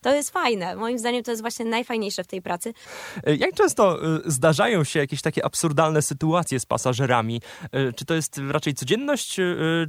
to 0.00 0.14
jest 0.14 0.30
fajne. 0.30 0.76
Moim 0.76 0.98
zdaniem 0.98 1.22
to 1.22 1.30
jest 1.30 1.42
właśnie 1.42 1.64
najfajniejsze 1.64 2.24
w 2.24 2.26
tej 2.26 2.42
pracy. 2.42 2.74
E, 3.26 3.36
jak 3.36 3.54
często 3.54 4.04
e, 4.16 4.20
zdarzają 4.24 4.84
się 4.84 4.98
jakieś 4.98 5.22
takie 5.22 5.44
absurdalne 5.44 6.02
sytuacje 6.02 6.60
z 6.60 6.66
pasażerami? 6.66 7.40
E, 7.72 7.92
czy 7.92 8.04
to 8.04 8.14
jest 8.14 8.40
raczej 8.50 8.74
codzienność, 8.74 9.36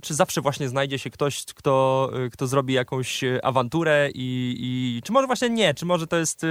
czy 0.01 0.13
zawsze 0.13 0.41
właśnie 0.41 0.69
znajdzie 0.69 0.99
się 0.99 1.09
ktoś, 1.09 1.45
kto, 1.45 2.09
kto 2.31 2.47
zrobi 2.47 2.73
jakąś 2.73 3.21
awanturę 3.43 4.09
i, 4.13 4.55
i 4.59 5.01
czy 5.03 5.11
może 5.11 5.27
właśnie 5.27 5.49
nie? 5.49 5.73
Czy 5.73 5.85
może 5.85 6.07
to 6.07 6.17
jest 6.17 6.41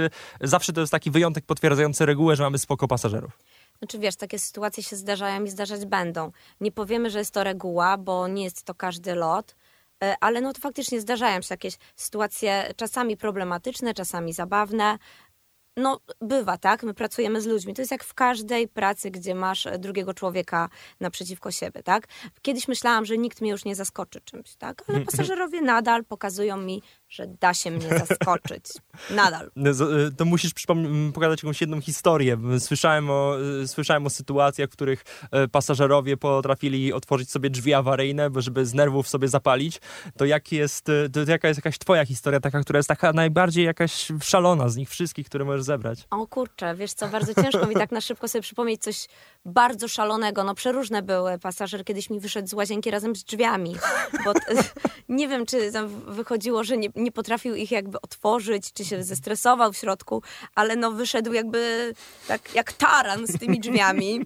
zawsze 0.41 0.73
to 0.73 0.81
jest 0.81 0.91
taki 0.91 1.11
wyjątek 1.11 1.45
potwierdzający 1.45 2.05
regułę, 2.05 2.35
że 2.35 2.43
mamy 2.43 2.57
spokój 2.57 2.72
spoko 2.73 2.87
pasażerów. 2.87 3.39
Znaczy 3.79 3.99
wiesz, 3.99 4.15
takie 4.15 4.39
sytuacje 4.39 4.83
się 4.83 4.95
zdarzają 4.95 5.43
i 5.43 5.49
zdarzać 5.49 5.85
będą. 5.85 6.31
Nie 6.61 6.71
powiemy, 6.71 7.09
że 7.09 7.19
jest 7.19 7.33
to 7.33 7.43
reguła, 7.43 7.97
bo 7.97 8.27
nie 8.27 8.43
jest 8.43 8.63
to 8.63 8.75
każdy 8.75 9.15
lot, 9.15 9.55
e, 10.03 10.15
ale 10.21 10.41
no 10.41 10.53
to 10.53 10.61
faktycznie 10.61 11.01
zdarzają 11.01 11.41
się 11.41 11.53
jakieś 11.53 11.77
sytuacje 11.95 12.73
czasami 12.75 13.17
problematyczne, 13.17 13.93
czasami 13.93 14.33
zabawne, 14.33 14.97
no, 15.77 15.99
bywa, 16.21 16.57
tak? 16.57 16.83
My 16.83 16.93
pracujemy 16.93 17.41
z 17.41 17.45
ludźmi. 17.45 17.73
To 17.73 17.81
jest 17.81 17.91
jak 17.91 18.03
w 18.03 18.13
każdej 18.13 18.67
pracy, 18.67 19.11
gdzie 19.11 19.35
masz 19.35 19.67
drugiego 19.79 20.13
człowieka 20.13 20.69
naprzeciwko 20.99 21.51
siebie, 21.51 21.83
tak? 21.83 22.07
Kiedyś 22.41 22.67
myślałam, 22.67 23.05
że 23.05 23.17
nikt 23.17 23.41
mnie 23.41 23.51
już 23.51 23.65
nie 23.65 23.75
zaskoczy 23.75 24.21
czymś, 24.21 24.55
tak? 24.55 24.83
Ale 24.87 24.99
pasażerowie 24.99 25.61
nadal 25.61 26.03
pokazują 26.03 26.57
mi, 26.57 26.81
że 27.13 27.27
da 27.27 27.53
się 27.53 27.71
mnie 27.71 27.89
zaskoczyć. 27.89 28.65
Nadal. 29.09 29.51
No, 29.55 29.71
y, 29.71 30.11
to 30.17 30.25
musisz 30.25 30.51
pokazać 31.13 31.43
jakąś 31.43 31.61
jedną 31.61 31.81
historię. 31.81 32.37
Słyszałem 32.59 33.09
o, 33.09 33.37
y, 33.63 33.67
słyszałem 33.67 34.05
o 34.05 34.09
sytuacjach, 34.09 34.69
w 34.69 34.73
których 34.73 35.03
y, 35.45 35.47
pasażerowie 35.47 36.17
potrafili 36.17 36.93
otworzyć 36.93 37.31
sobie 37.31 37.49
drzwi 37.49 37.73
awaryjne, 37.73 38.29
żeby 38.35 38.65
z 38.65 38.73
nerwów 38.73 39.09
sobie 39.09 39.27
zapalić. 39.27 39.81
To, 40.17 40.25
jak 40.25 40.51
jest, 40.51 40.85
to 41.13 41.31
jaka 41.31 41.47
jest 41.47 41.57
jakaś 41.57 41.77
twoja 41.77 42.05
historia, 42.05 42.39
taka, 42.39 42.61
która 42.61 42.79
jest 42.79 42.89
taka 42.89 43.13
najbardziej 43.13 43.65
jakaś 43.65 44.07
szalona 44.21 44.69
z 44.69 44.75
nich 44.75 44.89
wszystkich, 44.89 45.25
które 45.25 45.45
możesz 45.45 45.63
zebrać? 45.63 46.07
O 46.09 46.27
kurczę, 46.27 46.75
wiesz 46.75 46.93
co, 46.93 47.07
bardzo 47.07 47.33
ciężko 47.33 47.67
mi 47.67 47.75
tak 47.75 47.91
na 47.91 48.01
szybko 48.01 48.27
sobie 48.27 48.41
przypomnieć 48.41 48.81
coś 48.81 49.07
bardzo 49.45 49.87
szalonego. 49.87 50.43
No 50.43 50.55
przeróżne 50.55 51.01
były. 51.01 51.39
Pasażer 51.39 51.85
kiedyś 51.85 52.09
mi 52.09 52.19
wyszedł 52.19 52.47
z 52.47 52.53
łazienki 52.53 52.91
razem 52.91 53.15
z 53.15 53.23
drzwiami, 53.23 53.75
bo 54.25 54.33
nie 55.09 55.27
wiem, 55.27 55.45
czy 55.45 55.71
tam 55.71 55.87
wychodziło, 56.07 56.63
że 56.63 56.77
nie, 56.77 56.89
nie 57.03 57.11
potrafił 57.11 57.55
ich 57.55 57.71
jakby 57.71 58.01
otworzyć, 58.01 58.73
czy 58.73 58.85
się 58.85 59.03
zestresował 59.03 59.73
w 59.73 59.77
środku, 59.77 60.23
ale 60.55 60.75
no 60.75 60.91
wyszedł 60.91 61.33
jakby 61.33 61.93
tak 62.27 62.55
jak 62.55 62.73
taran 62.73 63.27
z 63.27 63.39
tymi 63.39 63.59
drzwiami. 63.59 64.21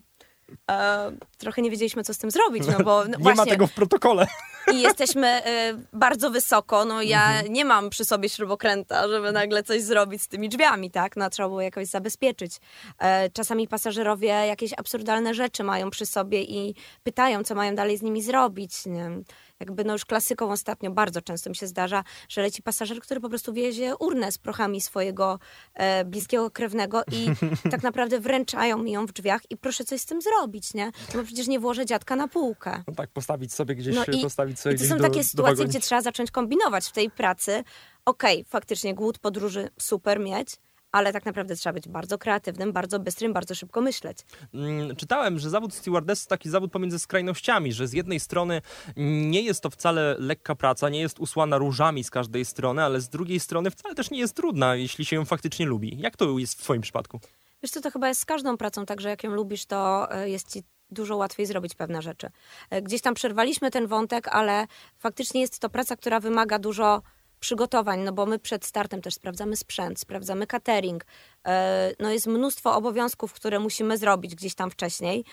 E, 0.72 1.12
trochę 1.38 1.62
nie 1.62 1.72
wiedzieliśmy, 1.72 2.03
co 2.03 2.13
z 2.13 2.17
tym 2.17 2.31
zrobić, 2.31 2.63
no 2.77 2.84
bo 2.84 3.03
no, 3.03 3.17
Nie 3.17 3.24
właśnie, 3.24 3.36
ma 3.36 3.46
tego 3.46 3.67
w 3.67 3.74
protokole. 3.74 4.27
I 4.74 4.81
jesteśmy 4.81 5.27
e, 5.27 5.74
bardzo 5.93 6.31
wysoko, 6.31 6.86
no 6.86 7.01
ja 7.01 7.27
mhm. 7.27 7.53
nie 7.53 7.65
mam 7.65 7.89
przy 7.89 8.05
sobie 8.05 8.29
śrubokręta, 8.29 9.07
żeby 9.07 9.31
nagle 9.31 9.63
coś 9.63 9.81
zrobić 9.81 10.21
z 10.21 10.27
tymi 10.27 10.50
drzwiami, 10.50 10.91
tak? 10.91 11.15
No 11.15 11.29
trzeba 11.29 11.50
było 11.50 11.62
jakoś 11.62 11.88
zabezpieczyć. 11.88 12.57
E, 13.00 13.29
czasami 13.29 13.67
pasażerowie 13.67 14.27
jakieś 14.27 14.74
absurdalne 14.77 15.33
rzeczy 15.33 15.63
mają 15.63 15.89
przy 15.89 16.05
sobie 16.05 16.43
i 16.43 16.75
pytają, 17.03 17.43
co 17.43 17.55
mają 17.55 17.75
dalej 17.75 17.97
z 17.97 18.01
nimi 18.01 18.21
zrobić. 18.21 18.86
Nie? 18.86 19.12
jakby 19.59 19.83
no 19.83 19.93
już 19.93 20.05
klasyką 20.05 20.51
ostatnio 20.51 20.91
bardzo 20.91 21.21
często 21.21 21.50
mi 21.50 21.55
się 21.55 21.67
zdarza, 21.67 22.03
że 22.29 22.41
leci 22.41 22.62
pasażer, 22.62 23.00
który 23.00 23.21
po 23.21 23.29
prostu 23.29 23.53
wiezie 23.53 23.95
urnę 23.95 24.31
z 24.31 24.38
prochami 24.38 24.81
swojego 24.81 25.39
e, 25.74 26.05
bliskiego 26.05 26.51
krewnego 26.51 27.03
i 27.12 27.27
tak 27.71 27.83
naprawdę 27.83 28.19
wręczają 28.19 28.77
mi 28.77 28.91
ją 28.91 29.05
w 29.05 29.12
drzwiach 29.12 29.41
i 29.50 29.57
proszę 29.57 29.83
coś 29.83 30.01
z 30.01 30.05
tym 30.05 30.21
zrobić, 30.21 30.74
nie? 30.74 30.86
No 30.86 31.19
bo 31.19 31.24
przecież 31.24 31.47
nie 31.47 31.59
włożę 31.59 31.86
dziadka 31.86 32.15
na 32.15 32.27
półkę. 32.27 32.83
No 32.88 32.93
tak, 32.95 33.09
postawić 33.09 33.53
sobie 33.53 33.75
gdzieś, 33.75 33.95
no 33.95 34.03
postawić 34.21 34.56
i 34.75 34.77
to 34.77 34.85
są 34.85 34.97
takie 34.97 35.23
sytuacje, 35.23 35.65
gdzie 35.65 35.79
trzeba 35.79 36.01
zacząć 36.01 36.31
kombinować 36.31 36.85
w 36.85 36.91
tej 36.91 37.11
pracy. 37.11 37.63
Okej, 38.05 38.41
okay, 38.41 38.49
faktycznie 38.49 38.95
głód 38.95 39.19
podróży 39.19 39.69
super 39.79 40.19
mieć, 40.19 40.49
ale 40.91 41.13
tak 41.13 41.25
naprawdę 41.25 41.55
trzeba 41.55 41.73
być 41.73 41.87
bardzo 41.87 42.17
kreatywnym, 42.17 42.73
bardzo 42.73 42.99
bystrym, 42.99 43.33
bardzo 43.33 43.55
szybko 43.55 43.81
myśleć. 43.81 44.17
Mm, 44.53 44.95
czytałem, 44.95 45.39
że 45.39 45.49
zawód 45.49 45.73
stewardess 45.73 46.23
to 46.23 46.29
taki 46.29 46.49
zawód 46.49 46.71
pomiędzy 46.71 46.99
skrajnościami, 46.99 47.73
że 47.73 47.87
z 47.87 47.93
jednej 47.93 48.19
strony 48.19 48.61
nie 48.97 49.41
jest 49.41 49.61
to 49.61 49.69
wcale 49.69 50.15
lekka 50.19 50.55
praca, 50.55 50.89
nie 50.89 50.99
jest 50.99 51.19
usłana 51.19 51.57
różami 51.57 52.03
z 52.03 52.09
każdej 52.09 52.45
strony, 52.45 52.83
ale 52.83 53.01
z 53.01 53.09
drugiej 53.09 53.39
strony 53.39 53.71
wcale 53.71 53.95
też 53.95 54.11
nie 54.11 54.19
jest 54.19 54.35
trudna, 54.35 54.75
jeśli 54.75 55.05
się 55.05 55.15
ją 55.15 55.25
faktycznie 55.25 55.65
lubi. 55.65 55.99
Jak 55.99 56.17
to 56.17 56.37
jest 56.37 56.59
w 56.59 56.63
twoim 56.63 56.81
przypadku? 56.81 57.19
Wiesz 57.63 57.71
co, 57.71 57.81
to 57.81 57.91
chyba 57.91 58.07
jest 58.07 58.21
z 58.21 58.25
każdą 58.25 58.57
pracą, 58.57 58.85
także 58.85 59.09
jak 59.09 59.23
ją 59.23 59.31
lubisz, 59.31 59.65
to 59.65 60.11
e, 60.11 60.29
jest 60.29 60.53
ci 60.53 60.63
dużo 60.89 61.15
łatwiej 61.15 61.46
zrobić 61.46 61.75
pewne 61.75 62.01
rzeczy. 62.01 62.29
E, 62.70 62.82
gdzieś 62.82 63.01
tam 63.01 63.13
przerwaliśmy 63.13 63.72
ten 63.72 63.88
wątek, 63.88 64.27
ale 64.27 64.67
faktycznie 64.98 65.41
jest 65.41 65.60
to 65.60 65.70
praca, 65.70 65.96
która 65.96 66.20
wymaga 66.20 66.60
dużo 66.60 67.01
przygotowań, 67.39 68.00
no 68.00 68.13
bo 68.13 68.25
my 68.25 68.39
przed 68.39 68.65
startem 68.65 69.01
też 69.01 69.13
sprawdzamy 69.13 69.56
sprzęt, 69.56 70.00
sprawdzamy 70.00 70.48
catering. 70.48 71.06
E, 71.48 71.91
no 72.00 72.12
jest 72.12 72.27
mnóstwo 72.27 72.75
obowiązków, 72.75 73.34
które 73.34 73.60
musimy 73.60 73.98
zrobić 73.98 74.36
gdzieś 74.36 74.56
tam 74.56 74.72
wcześniej. 74.72 75.25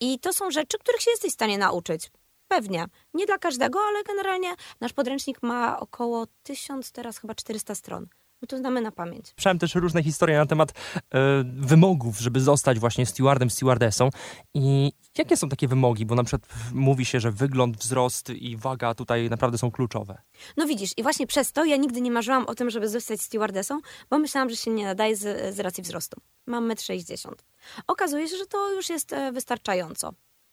I 0.00 0.18
to 0.18 0.32
są 0.32 0.50
rzeczy, 0.50 0.78
których 0.78 1.00
się 1.00 1.10
jesteś 1.10 1.30
w 1.30 1.34
stanie 1.34 1.58
nauczyć. 1.58 2.10
Pewnie. 2.48 2.86
Nie 3.14 3.26
dla 3.26 3.38
każdego, 3.38 3.80
ale 3.88 4.04
generalnie 4.04 4.54
nasz 4.80 4.92
podręcznik 4.92 5.42
ma 5.42 5.80
około 5.80 6.26
1000, 6.42 6.92
teraz 6.92 7.18
chyba 7.18 7.34
400 7.34 7.74
stron. 7.74 8.06
My 8.42 8.48
to 8.48 8.58
znamy 8.58 8.80
na 8.80 8.92
pamięć. 8.92 9.26
Słyszałem 9.28 9.58
też 9.58 9.74
różne 9.74 10.02
historie 10.02 10.38
na 10.38 10.46
temat 10.46 10.70
e, 10.70 10.74
wymogów, 11.44 12.18
żeby 12.18 12.40
zostać 12.40 12.78
właśnie 12.78 13.06
stewardem, 13.06 13.50
stewardessą. 13.50 14.10
I 14.54 14.92
jakie 15.18 15.36
są 15.36 15.48
takie 15.48 15.68
wymogi? 15.68 16.06
Bo 16.06 16.14
na 16.14 16.24
przykład 16.24 16.52
mówi 16.72 17.04
się, 17.04 17.20
że 17.20 17.30
wygląd, 17.30 17.76
wzrost 17.76 18.30
i 18.30 18.56
waga 18.56 18.94
tutaj 18.94 19.30
naprawdę 19.30 19.58
są 19.58 19.70
kluczowe. 19.70 20.22
No 20.56 20.66
widzisz, 20.66 20.90
i 20.96 21.02
właśnie 21.02 21.26
przez 21.26 21.52
to 21.52 21.64
ja 21.64 21.76
nigdy 21.76 22.00
nie 22.00 22.10
marzyłam 22.10 22.46
o 22.46 22.54
tym, 22.54 22.70
żeby 22.70 22.88
zostać 22.88 23.20
stewardessą, 23.20 23.80
bo 24.10 24.18
myślałam, 24.18 24.50
że 24.50 24.56
się 24.56 24.70
nie 24.70 24.84
nadaje 24.84 25.16
z, 25.16 25.54
z 25.54 25.60
racji 25.60 25.82
wzrostu. 25.82 26.20
Mam 26.46 26.68
1,60 26.68 27.28
m. 27.28 27.34
Okazuje 27.86 28.28
się, 28.28 28.36
że 28.36 28.46
to 28.46 28.72
już 28.72 28.88
jest 28.88 29.12
e, 29.12 29.32
wystarczająco. 29.32 30.12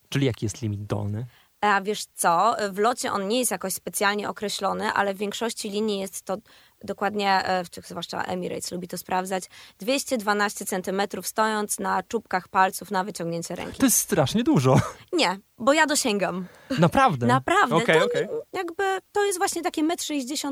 Czyli 0.09 0.25
jaki 0.25 0.45
jest 0.45 0.61
limit 0.61 0.83
dolny? 0.83 1.25
A 1.61 1.81
wiesz 1.81 2.05
co, 2.05 2.55
w 2.71 2.77
locie 2.77 3.11
on 3.11 3.27
nie 3.27 3.39
jest 3.39 3.51
jakoś 3.51 3.73
specjalnie 3.73 4.29
określony, 4.29 4.91
ale 4.93 5.13
w 5.13 5.17
większości 5.17 5.69
linii 5.69 5.99
jest 5.99 6.21
to 6.21 6.37
dokładnie, 6.83 7.45
e, 7.45 7.63
zwłaszcza 7.87 8.23
Emirates 8.23 8.71
lubi 8.71 8.87
to 8.87 8.97
sprawdzać, 8.97 9.43
212 9.79 10.65
cm 10.65 11.01
stojąc 11.23 11.79
na 11.79 12.03
czubkach 12.03 12.47
palców 12.47 12.91
na 12.91 13.03
wyciągnięcie 13.03 13.55
ręki. 13.55 13.77
To 13.77 13.85
jest 13.85 13.97
strasznie 13.97 14.43
dużo. 14.43 14.79
Nie, 15.13 15.39
bo 15.57 15.73
ja 15.73 15.85
dosięgam. 15.85 16.45
Naprawdę? 16.79 17.25
Naprawdę. 17.27 17.75
Okay, 17.75 17.99
to, 17.99 18.05
okay. 18.05 18.27
Jakby 18.53 18.83
to 19.11 19.25
jest 19.25 19.37
właśnie 19.37 19.61
takie 19.61 19.83
1,60 19.83 20.47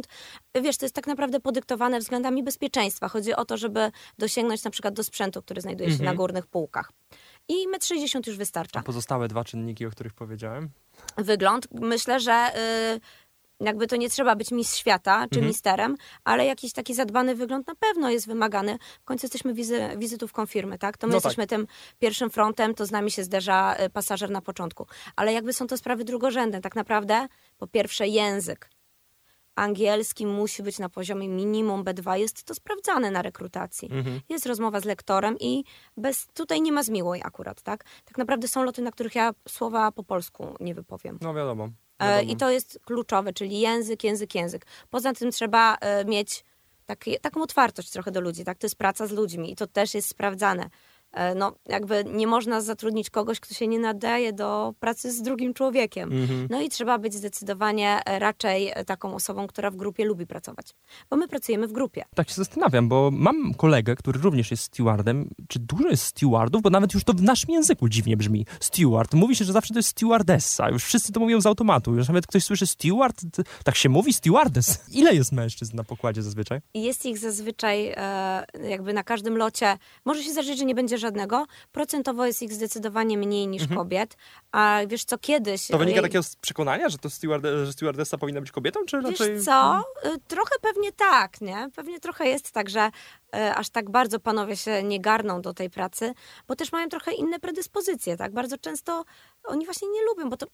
m. 0.55 0.63
Wiesz, 0.63 0.77
to 0.77 0.85
jest 0.85 0.95
tak 0.95 1.07
naprawdę 1.07 1.39
podyktowane 1.39 1.99
względami 1.99 2.43
bezpieczeństwa. 2.43 3.07
Chodzi 3.07 3.33
o 3.33 3.45
to, 3.45 3.57
żeby 3.57 3.91
dosięgnąć 4.17 4.63
na 4.63 4.71
przykład 4.71 4.93
do 4.93 5.03
sprzętu, 5.03 5.41
który 5.41 5.61
znajduje 5.61 5.89
się 5.89 5.95
na 5.95 5.99
Mhm. 6.01 6.17
górnych 6.17 6.47
półkach. 6.47 6.91
I 7.47 7.67
1,60 7.67 8.15
m 8.15 8.21
już 8.27 8.37
wystarcza. 8.37 8.79
A 8.79 8.83
pozostałe 8.83 9.27
dwa 9.27 9.43
czynniki, 9.43 9.85
o 9.85 9.89
których 9.89 10.13
powiedziałem? 10.13 10.69
Wygląd. 11.17 11.67
Myślę, 11.71 12.19
że... 12.19 12.51
Jakby 13.59 13.87
to 13.87 13.95
nie 13.95 14.09
trzeba 14.09 14.35
być 14.35 14.51
mistrz 14.51 14.79
świata 14.79 15.19
czy 15.31 15.35
Mhm. 15.39 15.47
misterem, 15.47 15.95
ale 16.23 16.45
jakiś 16.45 16.73
taki 16.73 16.93
zadbany 16.93 17.35
wygląd 17.35 17.67
na 17.67 17.75
pewno 17.75 18.09
jest 18.09 18.27
wymagany. 18.27 18.77
W 19.01 19.05
końcu 19.05 19.25
jesteśmy 19.25 19.53
wizy, 19.53 19.89
wizytówką 19.97 20.45
firmy, 20.45 20.77
tak? 20.77 20.97
To 20.97 21.07
my 21.07 21.13
No 21.13 21.19
tak. 21.19 21.25
jesteśmy 21.25 21.47
tym 21.47 21.67
pierwszym 21.99 22.29
frontem, 22.29 22.73
to 22.75 22.85
z 22.85 22.91
nami 22.91 23.11
się 23.11 23.23
zderza 23.23 23.75
y, 23.85 23.89
pasażer 23.89 24.29
na 24.29 24.41
początku. 24.41 24.85
Ale 25.15 25.33
jakby 25.33 25.53
są 25.53 25.67
to 25.67 25.77
sprawy 25.77 26.03
drugorzędne. 26.05 26.61
Tak 26.61 26.75
naprawdę, 26.75 27.27
po 27.57 27.67
pierwsze 27.67 28.07
język. 28.07 28.69
Angielski 29.55 30.25
musi 30.25 30.63
być 30.63 30.79
na 30.79 30.89
poziomie 30.89 31.27
minimum 31.29 31.83
B2. 31.83 32.13
Jest 32.17 32.43
to 32.43 32.55
sprawdzane 32.55 33.11
na 33.11 33.21
rekrutacji. 33.21 33.89
Mhm. 33.91 34.19
Jest 34.29 34.45
rozmowa 34.45 34.79
z 34.79 34.85
lektorem 34.85 35.35
i 35.39 35.63
bez, 35.97 36.27
tutaj 36.33 36.61
nie 36.61 36.71
ma 36.71 36.83
zmiłuj 36.83 37.21
akurat, 37.23 37.61
tak? 37.61 37.83
Tak 38.05 38.17
naprawdę 38.17 38.47
są 38.47 38.63
loty, 38.63 38.81
na 38.81 38.91
których 38.91 39.15
ja 39.15 39.31
słowa 39.47 39.91
po 39.91 40.03
polsku 40.03 40.55
nie 40.59 40.75
wypowiem. 40.75 41.17
No 41.21 41.33
wiadomo. 41.33 41.69
E, 41.99 42.09
wiadomo. 42.09 42.33
I 42.33 42.35
to 42.35 42.49
jest 42.49 42.79
kluczowe, 42.85 43.33
czyli 43.33 43.59
język, 43.59 44.03
język, 44.03 44.35
język. 44.35 44.65
Poza 44.89 45.13
tym 45.13 45.31
trzeba 45.31 45.77
e, 45.81 46.05
mieć 46.05 46.43
taki, 46.85 47.19
taką 47.19 47.41
otwartość 47.41 47.89
trochę 47.89 48.11
do 48.11 48.21
ludzi, 48.21 48.43
tak? 48.43 48.57
To 48.57 48.65
jest 48.65 48.75
praca 48.75 49.07
z 49.07 49.11
ludźmi 49.11 49.51
i 49.51 49.55
to 49.55 49.67
też 49.67 49.93
jest 49.93 50.09
sprawdzane. 50.09 50.69
E, 51.15 51.35
No, 51.35 51.55
jakby 51.67 52.05
nie 52.13 52.27
można 52.27 52.61
zatrudnić 52.61 53.09
kogoś, 53.09 53.39
kto 53.39 53.53
się 53.53 53.67
nie 53.67 53.79
nadaje 53.79 54.33
do 54.33 54.73
pracy 54.79 55.11
z 55.11 55.21
drugim 55.21 55.53
człowiekiem. 55.53 56.11
Mhm. 56.11 56.47
No 56.49 56.61
i 56.61 56.69
trzeba 56.69 56.97
być 56.97 57.13
zdecydowanie 57.13 57.99
e, 58.05 58.19
raczej 58.19 58.71
e, 58.73 58.85
taką 58.85 59.15
osobą, 59.15 59.47
która 59.47 59.71
w 59.71 59.75
grupie 59.75 60.05
lubi 60.05 60.27
pracować. 60.27 60.75
Bo 61.09 61.17
my 61.17 61.27
pracujemy 61.27 61.67
w 61.67 61.71
grupie. 61.71 62.03
Tak 62.15 62.29
się 62.29 62.35
zastanawiam, 62.35 62.89
bo 62.89 63.09
mam 63.13 63.53
kolegę, 63.53 63.95
który 63.95 64.19
również 64.19 64.51
jest 64.51 64.63
stewardem. 64.63 65.29
Czy 65.47 65.59
dużo 65.59 65.89
jest 65.89 66.03
stewardów? 66.03 66.61
Bo 66.61 66.69
nawet 66.69 66.93
już 66.93 67.03
to 67.03 67.13
w 67.13 67.21
naszym 67.21 67.49
języku 67.53 67.89
dziwnie 67.89 68.17
brzmi. 68.17 68.45
Steward. 68.59 69.13
Mówi 69.13 69.35
się, 69.35 69.45
że 69.45 69.53
zawsze 69.53 69.73
to 69.73 69.79
jest 69.79 69.89
stewardessa. 69.89 70.69
Już 70.69 70.83
wszyscy 70.83 71.13
to 71.13 71.19
mówią 71.19 71.41
z 71.41 71.45
automatu. 71.45 71.95
Już 71.95 72.07
nawet 72.07 72.27
ktoś 72.27 72.43
słyszy 72.43 72.67
steward, 72.67 73.21
tak 73.63 73.75
się 73.75 73.89
mówi, 73.89 74.13
stewardess. 74.13 74.79
Ile 74.99 75.15
jest 75.15 75.31
mężczyzn 75.31 75.77
na 75.77 75.83
pokładzie 75.83 76.23
zazwyczaj? 76.23 76.59
Jest 76.73 77.05
ich 77.05 77.17
zazwyczaj 77.17 77.93
e, 77.97 78.45
jakby 78.69 78.93
na 78.93 79.03
każdym 79.03 79.37
locie. 79.37 79.77
Może 80.05 80.23
się 80.23 80.31
zdarzyć, 80.31 80.57
że 80.57 80.65
nie 80.65 80.75
będzie 80.75 80.97
żadnego. 81.05 81.45
Procentowo 81.71 82.25
jest 82.25 82.41
ich 82.41 82.53
zdecydowanie 82.53 83.17
mniej 83.17 83.47
niż 83.47 83.67
kobiet. 83.67 84.17
A 84.51 84.79
wiesz 84.87 85.03
co, 85.03 85.17
kiedyś... 85.17 85.61
Mhm. 85.61 85.71
To 85.71 85.77
wynika 85.77 85.99
e, 85.99 86.03
takiego 86.03 86.23
z 86.23 86.35
przekonania, 86.35 86.89
że 86.89 86.97
to 86.97 87.09
steward, 87.09 87.43
że 87.65 87.73
stewardessa 87.73 88.17
powinna 88.17 88.41
być 88.41 88.51
kobietą, 88.51 88.79
czy 88.85 89.01
raczej... 89.01 89.33
Wiesz 89.33 89.45
co, 89.45 89.83
y, 90.05 90.19
trochę 90.27 90.55
pewnie 90.61 90.91
tak, 90.91 91.41
nie? 91.41 91.69
Pewnie 91.75 91.99
trochę 91.99 92.27
jest 92.27 92.51
tak, 92.51 92.69
że 92.69 92.91
y, 93.35 93.55
aż 93.55 93.69
tak 93.69 93.89
bardzo 93.89 94.19
panowie 94.19 94.57
się 94.57 94.83
nie 94.83 95.01
garną 95.01 95.41
do 95.41 95.53
tej 95.53 95.69
pracy, 95.69 96.13
bo 96.47 96.55
też 96.55 96.71
mają 96.71 96.89
trochę 96.89 97.13
inne 97.13 97.39
predyspozycje, 97.39 98.17
tak? 98.17 98.33
Bardzo 98.33 98.57
często 98.57 99.03
oni 99.43 99.65
właśnie 99.65 99.87
nie 99.87 100.03
lubią, 100.05 100.29
bo 100.29 100.37
to 100.37 100.45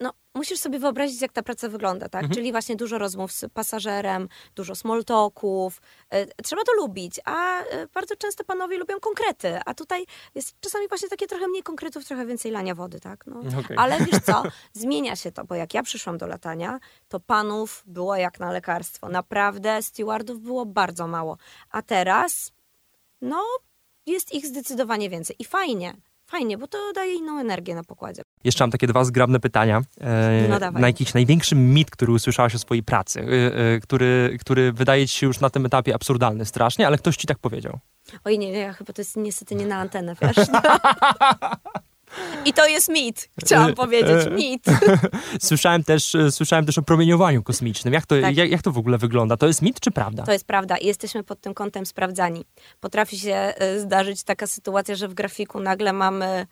no, 0.00 0.12
musisz 0.34 0.58
sobie 0.58 0.78
wyobrazić, 0.78 1.22
jak 1.22 1.32
ta 1.32 1.42
praca 1.42 1.68
wygląda, 1.68 2.08
tak? 2.08 2.22
Mhm. 2.22 2.34
Czyli 2.34 2.52
właśnie 2.52 2.76
dużo 2.76 2.98
rozmów 2.98 3.32
z 3.32 3.44
pasażerem, 3.52 4.28
dużo 4.54 4.74
small 4.74 5.04
talków. 5.04 5.80
Y, 6.14 6.42
trzeba 6.42 6.62
to 6.62 6.72
lubić, 6.72 7.20
a 7.24 7.62
y, 7.62 7.66
bardzo 7.94 8.16
często 8.16 8.44
panowie 8.44 8.78
lubią 8.78 9.00
konkrety, 9.00 9.58
a 9.66 9.74
tutaj 9.74 10.06
jest 10.34 10.60
czasami 10.60 10.88
właśnie 10.88 11.08
takie 11.08 11.26
trochę 11.26 11.48
mniej 11.48 11.62
konkretów, 11.62 12.04
trochę 12.04 12.26
więcej 12.26 12.52
lania 12.52 12.74
wody, 12.74 13.00
tak? 13.00 13.26
No. 13.26 13.40
Okej. 13.60 13.76
Ale 13.76 13.98
wiesz 13.98 14.22
co, 14.26 14.42
zmienia 14.72 15.16
się 15.16 15.32
to, 15.32 15.44
bo 15.44 15.54
jak 15.54 15.74
ja 15.74 15.82
przyszłam 15.82 16.18
do 16.18 16.26
latania, 16.26 16.78
to 17.08 17.20
panów 17.20 17.82
było 17.86 18.16
jak 18.16 18.40
na 18.40 18.52
lekarstwo. 18.52 19.08
Naprawdę 19.08 19.82
stewardów 19.82 20.40
było 20.40 20.66
bardzo 20.66 21.06
mało. 21.06 21.36
A 21.70 21.82
teraz, 21.82 22.52
no, 23.20 23.42
jest 24.06 24.34
ich 24.34 24.46
zdecydowanie 24.46 25.10
więcej. 25.10 25.36
I 25.38 25.44
fajnie, 25.44 25.94
fajnie, 26.30 26.58
bo 26.58 26.66
to 26.66 26.78
daje 26.94 27.14
inną 27.14 27.40
energię 27.40 27.74
na 27.74 27.84
pokładzie. 27.84 28.22
Jeszcze 28.44 28.64
mam 28.64 28.70
takie 28.70 28.86
dwa 28.86 29.04
zgrabne 29.04 29.40
pytania. 29.40 29.82
E, 30.00 30.46
No 30.48 30.58
dawaj. 30.58 30.82
na 30.82 30.88
jakiś 30.88 31.14
największy 31.14 31.54
mit, 31.56 31.90
który 31.90 32.12
usłyszałaś 32.12 32.54
o 32.54 32.58
swojej 32.58 32.82
pracy, 32.82 33.20
e, 33.20 33.74
e, 33.74 33.80
który, 33.80 34.36
który 34.40 34.72
wydaje 34.72 35.08
ci 35.08 35.16
się 35.18 35.26
już 35.26 35.40
na 35.40 35.50
tym 35.50 35.66
etapie 35.66 35.94
absurdalny 35.94 36.44
strasznie, 36.44 36.86
ale 36.86 36.98
ktoś 36.98 37.16
ci 37.16 37.26
tak 37.26 37.38
powiedział. 37.38 37.78
Oj, 38.24 38.38
nie, 38.38 38.50
ja 38.52 38.72
chyba 38.72 38.92
to 38.92 39.00
jest 39.02 39.16
niestety 39.16 39.54
nie 39.54 39.66
na 39.66 39.76
antenę, 39.76 40.14
wiesz? 40.22 40.36
I 42.44 42.52
to 42.52 42.66
jest 42.66 42.88
mit, 42.88 43.28
chciałam 43.44 43.74
powiedzieć, 43.74 44.26
mit. 44.30 44.64
Słyszałem 45.48 45.84
też, 45.84 46.14
e, 46.14 46.32
słyszałem 46.32 46.66
też 46.66 46.78
o 46.78 46.82
promieniowaniu 46.82 47.42
kosmicznym. 47.42 47.94
Jak 47.94 48.06
to, 48.06 48.20
Tak. 48.20 48.36
jak, 48.36 48.50
jak 48.50 48.62
to 48.62 48.72
w 48.72 48.78
ogóle 48.78 48.98
wygląda? 48.98 49.36
To 49.36 49.46
jest 49.46 49.62
mit 49.62 49.80
czy 49.80 49.90
prawda? 49.90 50.22
To 50.22 50.32
jest 50.32 50.46
prawda 50.46 50.76
i 50.76 50.86
jesteśmy 50.86 51.24
pod 51.24 51.40
tym 51.40 51.54
kątem 51.54 51.86
sprawdzani. 51.86 52.44
Potrafi 52.80 53.18
się 53.18 53.54
y, 53.76 53.80
zdarzyć 53.80 54.22
taka 54.22 54.46
sytuacja, 54.46 54.94
że 54.94 55.08
w 55.08 55.14
grafiku 55.14 55.60
nagle 55.60 55.92
mamy 55.92 56.46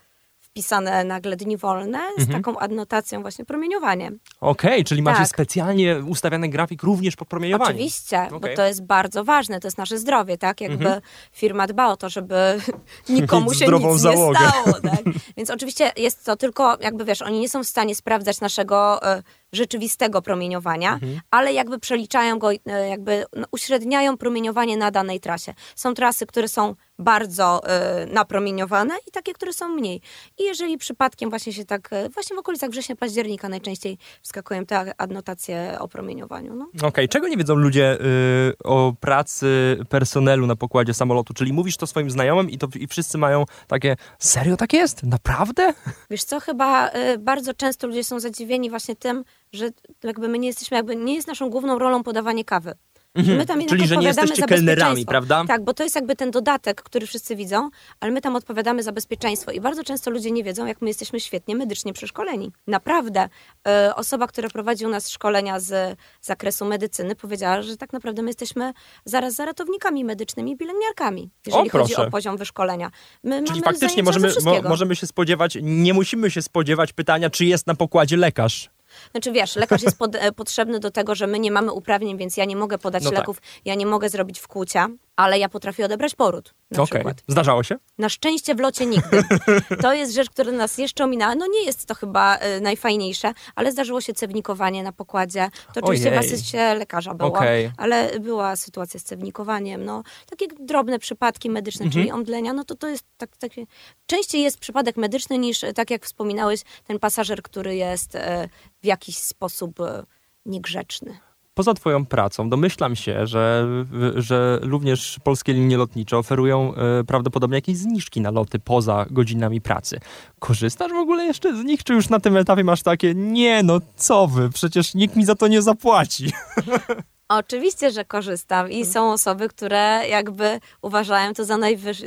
wpisane 0.50 1.04
nagle 1.04 1.36
dni 1.36 1.56
wolne 1.56 1.98
z 2.18 2.20
Mhm. 2.20 2.42
taką 2.42 2.58
adnotacją 2.58 3.22
właśnie 3.22 3.44
promieniowanie. 3.44 4.12
Okej, 4.40 4.84
czyli 4.84 5.02
macie 5.02 5.18
Tak. 5.18 5.28
specjalnie 5.28 5.96
ustawiany 6.08 6.48
grafik 6.48 6.82
również 6.82 7.16
po 7.16 7.24
promieniowaniu. 7.24 7.70
Oczywiście, 7.70 8.26
bo 8.30 8.36
Okej. 8.36 8.56
to 8.56 8.62
jest 8.66 8.84
bardzo 8.84 9.24
ważne, 9.24 9.60
to 9.60 9.66
jest 9.66 9.78
nasze 9.78 9.98
zdrowie, 9.98 10.38
tak? 10.38 10.60
Jakby 10.60 10.84
Mhm. 10.84 11.02
firma 11.32 11.66
dba 11.66 11.86
o 11.86 11.96
to, 11.96 12.08
żeby 12.08 12.34
nikomu 13.08 13.54
się 13.54 13.66
nic 13.66 14.00
załogę. 14.00 14.40
nie 14.40 14.48
stało, 14.48 14.72
tak? 14.90 15.02
Więc 15.36 15.50
oczywiście 15.50 15.92
jest 15.96 16.24
to 16.24 16.36
tylko, 16.36 16.76
jakby 16.80 17.04
wiesz, 17.04 17.22
oni 17.22 17.40
nie 17.40 17.48
są 17.48 17.64
w 17.64 17.68
stanie 17.68 17.94
sprawdzać 17.94 18.40
naszego 18.40 19.02
e, 19.12 19.22
rzeczywistego 19.52 20.22
promieniowania, 20.22 20.92
Mhm. 20.92 21.20
ale 21.30 21.52
jakby 21.52 21.78
przeliczają 21.78 22.38
go, 22.38 22.50
e, 22.52 22.88
jakby 22.88 23.24
no, 23.36 23.46
uśredniają 23.52 24.16
promieniowanie 24.16 24.76
na 24.76 24.90
danej 24.90 25.20
trasie. 25.20 25.54
Są 25.76 25.94
trasy, 25.94 26.26
które 26.26 26.48
są 26.48 26.74
bardzo 26.98 27.60
e, 27.64 28.06
napromieniowane 28.06 28.94
i 29.08 29.10
takie, 29.10 29.32
które 29.32 29.52
są 29.52 29.68
mniej. 29.68 30.00
I 30.38 30.44
jeżeli 30.44 30.78
przypadkiem 30.78 31.30
właśnie 31.30 31.52
się 31.52 31.64
tak, 31.64 31.88
e, 31.92 32.08
właśnie 32.08 32.36
w 32.36 32.38
okolicach 32.38 32.70
września, 32.70 32.96
października 32.96 33.48
najczęściej 33.48 33.98
wskakują 34.22 34.66
te 34.66 35.00
adnotacje 35.00 35.76
o 35.80 35.88
promieniowaniu, 35.88 36.54
no. 36.54 36.88
Okej, 36.88 37.08
czego 37.08 37.28
nie 37.28 37.36
wiedzą 37.36 37.54
ludzie 37.54 37.98
y, 38.00 38.54
o 38.64 38.92
pracy 39.00 39.78
personelu 39.88 40.46
na 40.46 40.56
pokładzie 40.56 40.94
samolotu? 40.94 41.34
Czyli 41.34 41.52
mówisz 41.52 41.76
to 41.76 41.86
swoim 41.86 42.10
znajomym 42.10 42.50
i, 42.50 42.58
to, 42.58 42.68
i 42.74 42.86
wszyscy 42.86 43.18
mają 43.18 43.44
takie, 43.66 43.96
serio 44.18 44.56
tak 44.56 44.72
jest? 44.72 45.02
Naprawdę? 45.02 45.74
Wiesz 46.10 46.24
co, 46.24 46.40
chyba 46.40 46.88
y, 46.88 47.18
bardzo 47.18 47.54
często 47.54 47.86
ludzie 47.86 48.04
są 48.04 48.20
zadziwieni 48.20 48.70
właśnie 48.70 48.96
tym, 48.96 49.24
że 49.52 49.70
jakby 50.02 50.28
my 50.28 50.38
nie 50.38 50.48
jesteśmy, 50.48 50.76
jakby 50.76 50.96
nie 50.96 51.14
jest 51.14 51.28
naszą 51.28 51.50
główną 51.50 51.78
rolą 51.78 52.02
podawanie 52.02 52.44
kawy. 52.44 52.74
Mhm. 53.14 53.38
My 53.38 53.46
tam 53.46 53.66
Czyli, 53.66 53.88
że 53.88 53.96
nie 53.96 54.06
jesteście 54.06 54.42
kelnerami, 54.42 55.06
prawda? 55.06 55.44
Tak, 55.48 55.64
bo 55.64 55.74
to 55.74 55.82
jest 55.82 55.94
jakby 55.94 56.16
ten 56.16 56.30
dodatek, 56.30 56.82
który 56.82 57.06
wszyscy 57.06 57.36
widzą, 57.36 57.70
ale 58.00 58.12
my 58.12 58.20
tam 58.20 58.36
odpowiadamy 58.36 58.82
za 58.82 58.92
bezpieczeństwo 58.92 59.50
i 59.50 59.60
bardzo 59.60 59.84
często 59.84 60.10
ludzie 60.10 60.30
nie 60.30 60.44
wiedzą, 60.44 60.66
jak 60.66 60.82
my 60.82 60.88
jesteśmy 60.88 61.20
świetnie 61.20 61.56
medycznie 61.56 61.92
przeszkoleni. 61.92 62.52
Naprawdę. 62.66 63.28
E, 63.68 63.94
osoba, 63.96 64.26
która 64.26 64.48
prowadzi 64.48 64.86
u 64.86 64.88
nas 64.88 65.10
szkolenia 65.10 65.60
z 65.60 65.98
zakresu 66.20 66.64
medycyny 66.64 67.14
powiedziała, 67.14 67.62
że 67.62 67.76
tak 67.76 67.92
naprawdę 67.92 68.22
my 68.22 68.28
jesteśmy 68.28 68.72
zaraz 69.04 69.34
za 69.34 69.44
ratownikami 69.44 70.04
medycznymi 70.04 70.52
i 70.52 70.56
pielęgniarkami, 70.56 71.30
jeżeli 71.46 71.68
chodzi 71.68 71.94
proszę. 71.94 72.08
o 72.08 72.10
poziom 72.10 72.36
wyszkolenia. 72.36 72.90
My 73.24 73.44
Czyli 73.44 73.62
faktycznie 73.62 74.02
możemy, 74.02 74.28
mo, 74.44 74.62
możemy 74.62 74.96
się 74.96 75.06
spodziewać, 75.06 75.58
nie 75.62 75.94
musimy 75.94 76.30
się 76.30 76.42
spodziewać 76.42 76.92
pytania, 76.92 77.30
czy 77.30 77.44
jest 77.44 77.66
na 77.66 77.74
pokładzie 77.74 78.16
lekarz. 78.16 78.70
Znaczy 79.10 79.32
wiesz, 79.32 79.56
lekarz 79.56 79.82
jest 79.82 79.98
pod, 79.98 80.14
e, 80.14 80.32
potrzebny 80.32 80.80
do 80.80 80.90
tego, 80.90 81.14
że 81.14 81.26
my 81.26 81.38
nie 81.38 81.50
mamy 81.50 81.72
uprawnień, 81.72 82.18
więc 82.18 82.36
ja 82.36 82.44
nie 82.44 82.56
mogę 82.56 82.78
podać 82.78 83.04
No 83.04 83.10
tak. 83.10 83.18
leków, 83.18 83.38
ja 83.64 83.74
nie 83.74 83.86
mogę 83.86 84.08
zrobić 84.08 84.38
wkłucia, 84.40 84.88
ale 85.18 85.38
ja 85.38 85.48
potrafię 85.48 85.84
odebrać 85.84 86.14
poród 86.14 86.54
na 86.70 86.82
Okej. 86.82 86.94
przykład. 86.98 87.22
Zdarzało 87.28 87.62
się? 87.62 87.76
Na 87.98 88.08
szczęście 88.08 88.54
w 88.54 88.60
locie 88.60 88.86
nigdy. 88.86 89.22
To 89.82 89.94
jest 89.94 90.14
rzecz, 90.14 90.30
która 90.30 90.52
nas 90.52 90.78
jeszcze 90.78 91.04
ominęła. 91.04 91.34
No 91.34 91.46
nie 91.46 91.64
jest 91.64 91.86
to 91.86 91.94
chyba 91.94 92.36
e, 92.36 92.60
najfajniejsze, 92.60 93.32
ale 93.54 93.72
zdarzyło 93.72 94.00
się 94.00 94.14
cewnikowanie 94.14 94.82
na 94.82 94.92
pokładzie. 94.92 95.50
To 95.74 95.80
oczywiście 95.80 96.08
Ojej. 96.08 96.22
w 96.22 96.24
asyście 96.24 96.74
lekarza 96.74 97.14
było, 97.14 97.28
Okej. 97.28 97.70
ale 97.76 98.20
była 98.20 98.56
sytuacja 98.56 99.00
z 99.00 99.02
cewnikowaniem. 99.04 99.84
No, 99.84 100.02
takie 100.30 100.46
drobne 100.60 100.98
przypadki 100.98 101.50
medyczne, 101.50 101.84
Mhm. 101.84 102.02
czyli 102.02 102.12
omdlenia, 102.12 102.52
no 102.52 102.64
to 102.64 102.74
to 102.74 102.88
jest 102.88 103.04
tak, 103.16 103.36
takie... 103.36 103.64
Częściej 104.06 104.42
jest 104.42 104.58
przypadek 104.58 104.96
medyczny 104.96 105.38
niż, 105.38 105.64
e, 105.64 105.72
tak 105.72 105.90
jak 105.90 106.04
wspominałeś, 106.04 106.60
ten 106.86 106.98
pasażer, 106.98 107.42
który 107.42 107.76
jest 107.76 108.14
e, 108.14 108.48
w 108.82 108.86
jakiś 108.86 109.18
sposób 109.18 109.80
e, 109.80 110.02
niegrzeczny. 110.46 111.18
Poza 111.58 111.74
Twoją 111.74 112.06
pracą 112.06 112.50
domyślam 112.50 112.96
się, 112.96 113.26
że, 113.26 113.68
że 114.16 114.58
również 114.62 115.20
polskie 115.24 115.52
linie 115.52 115.76
lotnicze 115.76 116.18
oferują 116.18 116.74
e, 116.74 117.04
prawdopodobnie 117.04 117.56
jakieś 117.56 117.76
zniżki 117.76 118.20
na 118.20 118.30
loty 118.30 118.58
poza 118.58 119.06
godzinami 119.10 119.60
pracy. 119.60 120.00
Korzystasz 120.38 120.92
w 120.92 120.96
ogóle 120.96 121.24
jeszcze 121.24 121.56
z 121.56 121.64
nich, 121.64 121.84
czy 121.84 121.94
już 121.94 122.08
na 122.08 122.20
tym 122.20 122.36
etapie 122.36 122.64
masz 122.64 122.82
takie, 122.82 123.14
nie 123.14 123.62
no 123.62 123.80
co 123.96 124.26
wy, 124.26 124.50
przecież 124.50 124.94
nikt 124.94 125.16
mi 125.16 125.24
za 125.24 125.34
to 125.34 125.48
nie 125.48 125.62
zapłaci. 125.62 126.32
Oczywiście, 127.28 127.90
że 127.90 128.04
korzystam 128.04 128.70
i 128.70 128.86
są 128.86 129.12
osoby, 129.12 129.48
które 129.48 130.08
jakby 130.08 130.60
uważają 130.82 131.34
to 131.34 131.44
za 131.44 131.56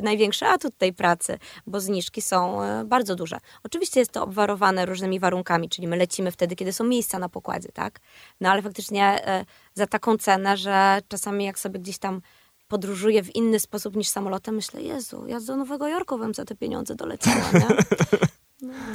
największy 0.02 0.46
atut 0.46 0.78
tej 0.78 0.94
pracy, 0.94 1.40
bo 1.68 1.80
zniżki 1.80 2.22
są 2.22 2.64
e, 2.64 2.86
bardzo 2.86 3.16
duże. 3.16 3.38
Oczywiście 3.64 4.00
jest 4.00 4.12
to 4.12 4.24
obwarowane 4.24 4.86
różnymi 4.86 5.20
warunkami, 5.20 5.70
czyli 5.70 5.88
my 5.88 5.98
lecimy 5.98 6.32
wtedy, 6.32 6.56
kiedy 6.56 6.74
są 6.74 6.84
miejsca 6.84 7.20
na 7.20 7.30
pokładzie, 7.30 7.70
tak? 7.74 8.00
No 8.42 8.50
ale 8.50 8.62
faktycznie 8.62 9.28
e, 9.28 9.46
za 9.74 9.88
taką 9.88 10.18
cenę, 10.18 10.58
że 10.58 11.00
czasami 11.08 11.46
jak 11.46 11.60
sobie 11.60 11.80
gdzieś 11.80 11.98
tam 11.98 12.22
podróżuję 12.68 13.24
w 13.24 13.36
inny 13.36 13.60
sposób 13.60 13.96
niż 13.96 14.08
samolotem, 14.08 14.56
myślę, 14.56 14.82
Jezu, 14.82 15.26
ja 15.28 15.40
do 15.40 15.56
Nowego 15.56 15.88
Jorku 15.88 16.18
bym 16.18 16.34
za 16.34 16.46
te 16.46 16.56
pieniądze 16.56 16.96
doleciała, 16.96 17.52
nie? 17.54 17.68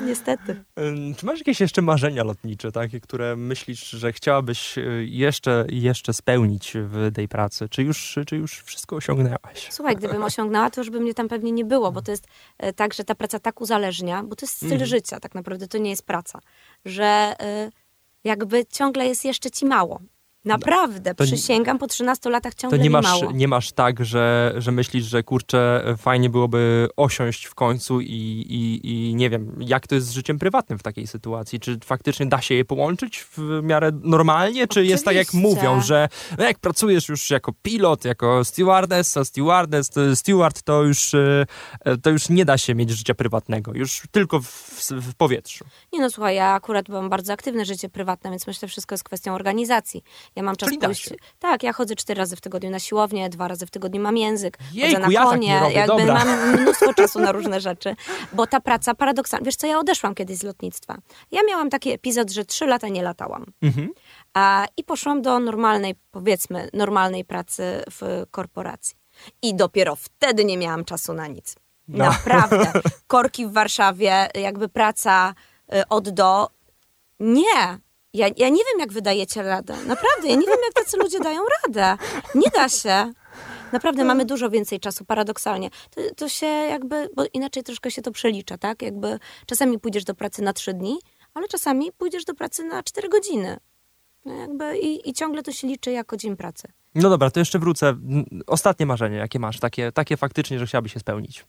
Niestety. 0.06 0.64
Czy 1.16 1.26
masz 1.26 1.38
jakieś 1.38 1.60
jeszcze 1.60 1.82
marzenia 1.82 2.24
lotnicze, 2.24 2.72
takie, 2.72 3.00
które 3.00 3.36
myślisz, 3.36 3.90
że 3.90 4.12
chciałabyś 4.12 4.78
e, 4.78 4.82
jeszcze, 5.04 5.66
jeszcze 5.68 6.12
spełnić 6.12 6.72
w 6.76 7.12
tej 7.14 7.28
pracy? 7.28 7.68
Czy 7.68 7.82
już, 7.82 8.18
czy 8.26 8.36
już 8.36 8.62
wszystko 8.62 8.96
osiągnęłaś? 8.96 9.68
Słuchaj, 9.70 9.96
gdybym 9.96 10.22
osiągnęła, 10.32 10.70
to 10.70 10.80
już 10.80 10.90
by 10.90 11.00
mnie 11.00 11.14
tam 11.14 11.28
pewnie 11.28 11.52
nie 11.52 11.64
było, 11.64 11.92
bo 11.92 12.02
to 12.02 12.10
jest 12.10 12.26
e, 12.58 12.72
tak, 12.72 12.94
że 12.94 13.04
ta 13.04 13.14
praca 13.14 13.38
tak 13.38 13.60
uzależnia, 13.60 14.22
bo 14.22 14.36
to 14.36 14.46
jest 14.46 14.56
styl 14.56 14.72
Mhm. 14.72 14.86
życia, 14.86 15.20
tak 15.20 15.34
naprawdę 15.34 15.68
to 15.68 15.78
nie 15.78 15.90
jest 15.90 16.06
praca, 16.06 16.40
że 16.84 17.04
e, 17.40 17.70
jakby 18.24 18.66
ciągle 18.66 19.06
jest 19.06 19.24
jeszcze 19.24 19.50
ci 19.50 19.66
mało. 19.66 20.00
Naprawdę, 20.46 21.14
To 21.14 21.24
nie- 21.24 21.32
przysięgam, 21.32 21.78
po 21.78 21.86
13 21.86 22.30
latach 22.30 22.54
To 22.54 22.60
ciągle 22.62 22.78
nie 22.78 22.84
mi 22.84 22.90
masz, 22.90 23.04
mało. 23.04 23.32
nie 23.32 23.48
masz 23.48 23.72
tak, 23.72 24.04
że, 24.04 24.54
że 24.58 24.72
myślisz, 24.72 25.04
że 25.04 25.22
kurczę, 25.22 25.84
fajnie 25.98 26.30
byłoby 26.30 26.88
osiąść 26.96 27.44
w 27.44 27.54
końcu 27.54 28.00
i, 28.00 28.06
i, 28.48 28.80
i 29.10 29.14
nie 29.14 29.30
wiem, 29.30 29.56
jak 29.60 29.86
to 29.86 29.94
jest 29.94 30.06
z 30.06 30.10
życiem 30.10 30.38
prywatnym 30.38 30.78
w 30.78 30.82
takiej 30.82 31.06
sytuacji? 31.06 31.60
Czy 31.60 31.78
faktycznie 31.84 32.26
da 32.26 32.40
się 32.40 32.54
je 32.54 32.64
połączyć 32.64 33.18
w 33.36 33.60
miarę 33.62 33.90
normalnie? 34.02 34.66
Czy 34.66 34.84
jest 34.84 35.04
tak, 35.04 35.14
jak 35.16 35.28
Oczywiście. 35.28 35.48
mówią, 35.56 35.80
że 35.80 36.08
no 36.38 36.44
jak 36.44 36.58
pracujesz 36.58 37.08
już 37.08 37.30
jako 37.30 37.52
pilot, 37.62 38.04
jako 38.04 38.44
stewardess, 38.44 39.16
a 39.16 39.24
stewardess, 39.24 39.90
to 39.90 40.16
steward, 40.16 40.62
to 40.62 40.82
już, 40.82 41.14
e, 41.14 41.46
to 42.02 42.10
już 42.10 42.28
nie 42.28 42.44
da 42.44 42.58
się 42.58 42.74
mieć 42.74 42.90
życia 42.90 43.14
prywatnego, 43.14 43.72
już 43.74 44.02
tylko 44.10 44.40
w, 44.40 44.80
w 44.90 45.14
powietrzu. 45.14 45.64
Nie 45.92 46.00
no, 46.00 46.10
słuchaj, 46.10 46.36
ja 46.36 46.52
akurat 46.52 46.88
mam 46.88 47.08
bardzo 47.08 47.32
aktywne 47.32 47.64
życie 47.64 47.88
prywatne, 47.88 48.30
więc 48.30 48.46
myślę, 48.46 48.68
że 48.68 48.70
wszystko 48.70 48.94
jest 48.94 49.04
kwestią 49.04 49.34
organizacji. 49.34 50.04
Ja 50.36 50.42
mam 50.42 50.56
czas 50.56 50.68
Czyli 50.68 50.80
pójść... 50.80 51.10
Tak, 51.38 51.62
ja 51.62 51.72
chodzę 51.72 51.96
cztery 51.96 52.18
razy 52.18 52.36
w 52.36 52.40
tygodniu 52.40 52.70
na 52.70 52.78
siłownię, 52.78 53.28
dwa 53.28 53.48
razy 53.48 53.66
w 53.66 53.70
tygodniu 53.70 54.00
mam 54.00 54.16
język, 54.16 54.58
Jejku, 54.72 54.96
chodzę 54.96 55.06
na 55.06 55.12
ja 55.12 55.20
tak 55.20 55.30
konie, 55.30 55.48
nie 55.48 55.60
robię, 55.60 55.74
jakby 55.74 55.96
dobra. 55.96 56.24
mam 56.24 56.52
mnóstwo 56.60 56.94
czasu 56.94 57.20
na 57.20 57.32
różne 57.32 57.60
rzeczy, 57.60 57.96
bo 58.32 58.46
ta 58.46 58.60
praca 58.60 58.94
paradoksalnie... 58.94 59.44
Wiesz 59.44 59.56
co, 59.56 59.66
ja 59.66 59.78
odeszłam 59.78 60.14
kiedyś 60.14 60.38
z 60.38 60.42
lotnictwa. 60.42 60.98
Ja 61.32 61.40
miałam 61.48 61.70
taki 61.70 61.90
epizod, 61.90 62.30
że 62.30 62.44
trzy 62.44 62.66
lata 62.66 62.88
nie 62.88 63.02
latałam. 63.02 63.44
Mhm. 63.62 63.90
A, 64.34 64.66
I 64.76 64.84
poszłam 64.84 65.22
do 65.22 65.38
normalnej, 65.38 65.94
powiedzmy, 66.10 66.68
normalnej 66.72 67.24
pracy 67.24 67.82
w 67.90 68.24
korporacji. 68.30 68.96
I 69.42 69.54
dopiero 69.54 69.96
wtedy 69.96 70.44
nie 70.44 70.58
miałam 70.58 70.84
czasu 70.84 71.12
na 71.12 71.26
nic. 71.26 71.54
No. 71.88 72.04
Naprawdę. 72.04 72.72
Korki 73.06 73.46
w 73.46 73.52
Warszawie, 73.52 74.28
jakby 74.34 74.68
praca 74.68 75.34
y, 75.74 75.88
od 75.88 76.08
do. 76.08 76.50
Nie. 77.20 77.78
Ja, 78.16 78.26
ja 78.36 78.48
nie 78.48 78.62
wiem, 78.72 78.80
jak 78.80 78.92
wydajecie 78.92 79.42
radę. 79.42 79.74
Naprawdę, 79.76 80.28
ja 80.28 80.34
nie 80.34 80.46
wiem, 80.46 80.58
jak 80.64 80.84
tacy 80.84 80.96
ludzie 80.96 81.20
dają 81.20 81.40
radę. 81.64 81.96
Nie 82.34 82.50
da 82.54 82.68
się. 82.68 83.12
Naprawdę 83.72 84.04
mamy 84.04 84.24
dużo 84.24 84.50
więcej 84.50 84.80
czasu, 84.80 85.04
paradoksalnie. 85.04 85.70
To, 85.90 86.00
to 86.16 86.28
się 86.28 86.46
jakby, 86.46 87.08
bo 87.16 87.24
inaczej 87.32 87.62
troszkę 87.62 87.90
się 87.90 88.02
to 88.02 88.10
przelicza, 88.10 88.58
tak? 88.58 88.82
Jakby 88.82 89.18
czasami 89.46 89.78
pójdziesz 89.78 90.04
do 90.04 90.14
pracy 90.14 90.42
na 90.42 90.52
trzy 90.52 90.74
dni, 90.74 90.98
ale 91.34 91.48
czasami 91.48 91.92
pójdziesz 91.92 92.24
do 92.24 92.34
pracy 92.34 92.64
na 92.64 92.82
cztery 92.82 93.08
godziny. 93.08 93.56
No 94.24 94.34
jakby 94.34 94.78
i, 94.78 95.10
i 95.10 95.12
ciągle 95.12 95.42
to 95.42 95.52
się 95.52 95.66
liczy 95.66 95.90
jako 95.90 96.16
dzień 96.16 96.36
pracy. 96.36 96.68
No 96.94 97.10
dobra, 97.10 97.30
to 97.30 97.40
jeszcze 97.40 97.58
wrócę. 97.58 97.96
Ostatnie 98.46 98.86
marzenie, 98.86 99.16
jakie 99.16 99.38
masz? 99.38 99.60
Takie, 99.60 99.92
takie 99.92 100.16
faktycznie, 100.16 100.58
że 100.58 100.66
chciałabyś 100.66 100.92
się 100.92 101.00
spełnić. 101.00 101.44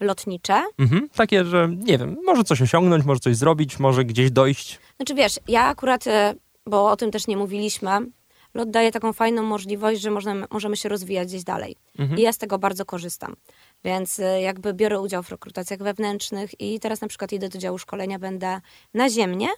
Lotnicze. 0.00 0.62
Mhm. 0.78 1.08
Takie, 1.14 1.44
że 1.44 1.68
nie 1.76 1.98
wiem, 1.98 2.16
może 2.24 2.44
coś 2.44 2.62
osiągnąć, 2.62 3.04
może 3.04 3.20
coś 3.20 3.36
zrobić, 3.36 3.78
może 3.78 4.04
gdzieś 4.04 4.30
dojść. 4.30 4.78
Znaczy 4.96 5.14
wiesz, 5.14 5.40
ja 5.48 5.64
akurat, 5.64 6.06
e, 6.06 6.34
bo 6.66 6.90
o 6.90 6.96
tym 6.96 7.10
też 7.10 7.26
nie 7.26 7.36
mówiliśmy, 7.36 7.90
lot 8.54 8.70
daje 8.70 8.92
taką 8.92 9.12
fajną 9.12 9.42
możliwość, 9.42 10.00
że 10.00 10.10
można, 10.10 10.34
możemy 10.50 10.76
się 10.76 10.88
rozwijać 10.88 11.28
gdzieś 11.28 11.44
dalej. 11.44 11.76
I 12.16 12.22
ja 12.22 12.32
z 12.32 12.38
tego 12.38 12.58
bardzo 12.58 12.84
korzystam. 12.84 13.36
Więc 13.84 14.20
e, 14.20 14.40
jakby 14.42 14.74
biorę 14.74 15.00
udział 15.00 15.22
w 15.22 15.30
rekrutacjach 15.30 15.78
wewnętrznych 15.82 16.60
i 16.60 16.80
teraz 16.80 17.00
na 17.00 17.08
przykład 17.08 17.32
idę 17.32 17.48
do 17.48 17.58
działu 17.58 17.78
szkolenia, 17.78 18.18
będę 18.18 18.60
naziemnie, 18.94 19.48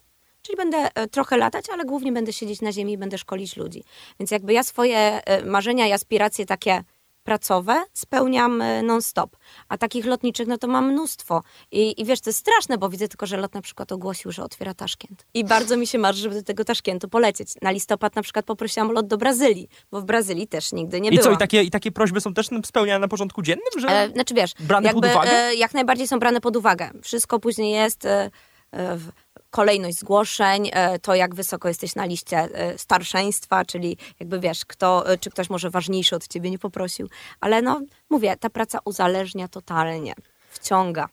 czyli 0.42 0.56
będę 0.56 0.88
e, 0.94 1.08
trochę 1.08 1.36
latać, 1.36 1.64
ale 1.70 1.84
głównie 1.84 2.12
będę 2.12 2.32
siedzieć 2.32 2.60
na 2.60 2.72
ziemi 2.72 2.92
i 2.92 2.98
będę 2.98 3.18
szkolić 3.18 3.56
ludzi. 3.56 3.84
Więc 4.20 4.30
jakby 4.30 4.52
ja 4.52 4.62
swoje 4.62 5.20
marzenia 5.44 5.86
i 5.86 5.92
aspiracje 5.92 6.46
takie 6.46 6.82
pracowe 7.22 7.84
spełniam 7.92 8.62
e, 8.62 8.82
non-stop. 8.82 9.36
A 9.68 9.78
takich 9.78 10.06
lotniczych, 10.06 10.48
no 10.48 10.58
to 10.58 10.66
mam 10.68 10.92
mnóstwo. 10.92 11.42
I, 11.72 12.00
I 12.00 12.04
wiesz, 12.04 12.20
to 12.20 12.30
jest 12.30 12.38
straszne, 12.38 12.78
bo 12.78 12.88
widzę 12.88 13.08
tylko, 13.08 13.26
że 13.26 13.36
lot 13.36 13.54
na 13.54 13.62
przykład 13.62 13.92
ogłosił, 13.92 14.32
że 14.32 14.44
otwiera 14.44 14.74
Taszkent. 14.74 15.26
I 15.34 15.44
bardzo 15.44 15.76
mi 15.76 15.86
się 15.86 15.98
marzy, 15.98 16.22
żeby 16.22 16.34
do 16.34 16.42
tego 16.42 16.64
Taszkentu 16.64 17.08
polecieć. 17.08 17.48
Na 17.62 17.70
listopad 17.70 18.16
na 18.16 18.22
przykład 18.22 18.44
poprosiłam 18.44 18.90
o 18.90 18.92
lot 18.92 19.06
do 19.06 19.16
Brazylii, 19.18 19.68
bo 19.90 20.00
w 20.00 20.04
Brazylii 20.04 20.48
też 20.48 20.72
nigdy 20.72 21.00
nie 21.00 21.08
I 21.10 21.12
byłam. 21.12 21.24
co, 21.24 21.32
i 21.32 21.38
takie, 21.38 21.62
i 21.62 21.70
takie 21.70 21.92
prośby 21.92 22.20
są 22.20 22.34
też 22.34 22.48
spełniane 22.64 22.98
na 22.98 23.08
porządku 23.08 23.42
dziennym? 23.42 23.64
Że... 23.78 23.88
E, 23.88 24.08
znaczy 24.08 24.34
wiesz, 24.34 24.54
Brane 24.60 24.86
jakby, 24.86 25.02
pod 25.08 25.10
uwagę? 25.16 25.30
E, 25.32 25.54
jak 25.54 25.74
najbardziej 25.74 26.08
są 26.08 26.18
brane 26.18 26.40
pod 26.40 26.56
uwagę. 26.56 26.90
Wszystko 27.02 27.38
później 27.40 27.72
jest 27.72 28.04
e, 28.04 28.30
e, 28.72 28.96
w- 28.96 29.10
kolejność 29.50 29.98
zgłoszeń, 29.98 30.70
e, 30.72 30.98
to 30.98 31.14
jak 31.14 31.34
wysoko 31.34 31.68
jesteś 31.68 31.94
na 31.94 32.04
liście 32.04 32.38
e, 32.38 32.78
starszeństwa, 32.78 33.64
czyli 33.64 33.96
jakby 34.20 34.40
wiesz, 34.40 34.64
kto, 34.64 35.10
e, 35.10 35.18
czy 35.18 35.30
ktoś 35.30 35.50
może 35.50 35.70
ważniejszy 35.70 36.16
od 36.16 36.28
ciebie 36.28 36.50
nie 36.50 36.58
poprosił. 36.58 37.08
Ale 37.40 37.62
no, 37.62 37.80
mówię, 38.10 38.36
ta 38.40 38.50
praca 38.50 38.78
uzależnia 38.84 39.48
totalnie, 39.48 40.14
wciąga. 40.50 41.08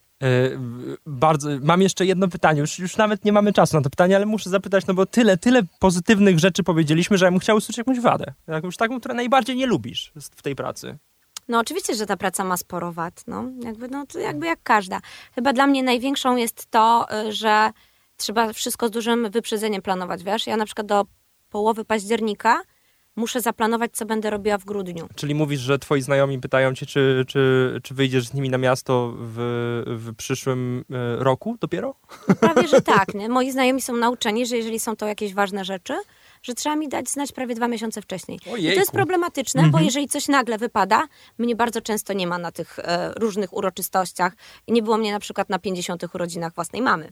Bardzo, 1.05 1.49
mam 1.61 1.81
jeszcze 1.81 2.05
jedno 2.05 2.27
pytanie, 2.27 2.61
już, 2.61 2.79
już 2.79 2.97
nawet 2.97 3.25
nie 3.25 3.31
mamy 3.31 3.53
czasu 3.53 3.77
na 3.77 3.83
to 3.83 3.89
pytanie, 3.89 4.15
ale 4.15 4.25
muszę 4.25 4.49
zapytać, 4.49 4.87
no 4.87 4.93
bo 4.93 5.05
tyle, 5.05 5.37
tyle 5.37 5.61
pozytywnych 5.79 6.39
rzeczy 6.39 6.63
powiedzieliśmy, 6.63 7.17
że 7.17 7.25
ja 7.25 7.31
bym 7.31 7.39
chciał 7.39 7.57
usłyszeć 7.57 7.77
jakąś 7.77 7.99
wadę. 7.99 8.33
Jakąś 8.47 8.77
taką, 8.77 8.99
którą 8.99 9.15
najbardziej 9.15 9.55
nie 9.55 9.65
lubisz 9.65 10.11
w 10.15 10.41
tej 10.41 10.55
pracy. 10.55 10.97
No 11.47 11.59
oczywiście, 11.59 11.95
że 11.95 12.05
ta 12.05 12.17
praca 12.17 12.43
ma 12.43 12.57
sporo 12.57 12.91
wad, 12.91 13.23
no. 13.27 13.43
Jakby, 13.63 13.87
no 13.87 14.05
to 14.05 14.19
jakby 14.19 14.45
jak 14.45 14.59
każda. 14.63 14.99
Chyba 15.35 15.53
dla 15.53 15.67
mnie 15.67 15.83
największą 15.83 16.35
jest 16.35 16.71
to, 16.71 17.07
że 17.29 17.71
trzeba 18.17 18.53
wszystko 18.53 18.87
z 18.87 18.91
dużym 18.91 19.29
wyprzedzeniem 19.29 19.81
planować, 19.81 20.23
wiesz? 20.23 20.47
Ja 20.47 20.57
na 20.57 20.65
przykład 20.65 20.87
do 20.87 21.05
połowy 21.49 21.85
października 21.85 22.61
muszę 23.17 23.41
zaplanować, 23.41 23.91
co 23.93 24.05
będę 24.05 24.29
robiła 24.29 24.57
w 24.57 24.65
grudniu. 24.65 25.09
Czyli 25.15 25.35
mówisz, 25.35 25.59
że 25.59 25.79
twoi 25.79 26.01
znajomi 26.01 26.39
pytają 26.39 26.73
cię, 26.73 26.85
czy, 26.85 27.25
czy, 27.27 27.79
czy 27.83 27.93
wyjdziesz 27.93 28.27
z 28.27 28.33
nimi 28.33 28.49
na 28.49 28.57
miasto 28.57 29.13
w, 29.17 29.35
w 29.87 30.15
przyszłym 30.15 30.85
e, 30.91 31.23
roku 31.23 31.57
dopiero? 31.61 31.95
Prawie, 32.39 32.67
że 32.67 32.81
tak, 32.97 33.13
nie? 33.13 33.29
Moi 33.29 33.51
znajomi 33.51 33.81
są 33.81 33.95
nauczeni, 33.95 34.45
że 34.45 34.57
jeżeli 34.57 34.79
są 34.79 34.95
to 34.95 35.07
jakieś 35.07 35.33
ważne 35.33 35.65
rzeczy, 35.65 35.93
że 36.43 36.53
trzeba 36.53 36.75
mi 36.75 36.89
dać 36.89 37.09
znać 37.09 37.31
prawie 37.31 37.55
dwa 37.55 37.67
miesiące 37.67 38.01
wcześniej. 38.01 38.39
I 38.57 38.63
to 38.63 38.79
jest 38.79 38.91
problematyczne, 38.91 39.69
bo 39.69 39.79
jeżeli 39.79 40.07
coś 40.07 40.27
nagle 40.27 40.57
wypada, 40.57 41.07
mnie 41.37 41.55
bardzo 41.55 41.81
często 41.81 42.13
nie 42.13 42.27
ma 42.27 42.37
na 42.37 42.51
tych 42.51 42.79
e, 42.79 43.13
różnych 43.13 43.53
uroczystościach. 43.53 44.33
I 44.67 44.71
nie 44.71 44.81
było 44.81 44.97
mnie 44.97 45.11
na 45.11 45.19
przykład 45.19 45.49
na 45.49 45.59
50 45.59 46.15
urodzinach 46.15 46.53
własnej 46.53 46.81
mamy. 46.81 47.11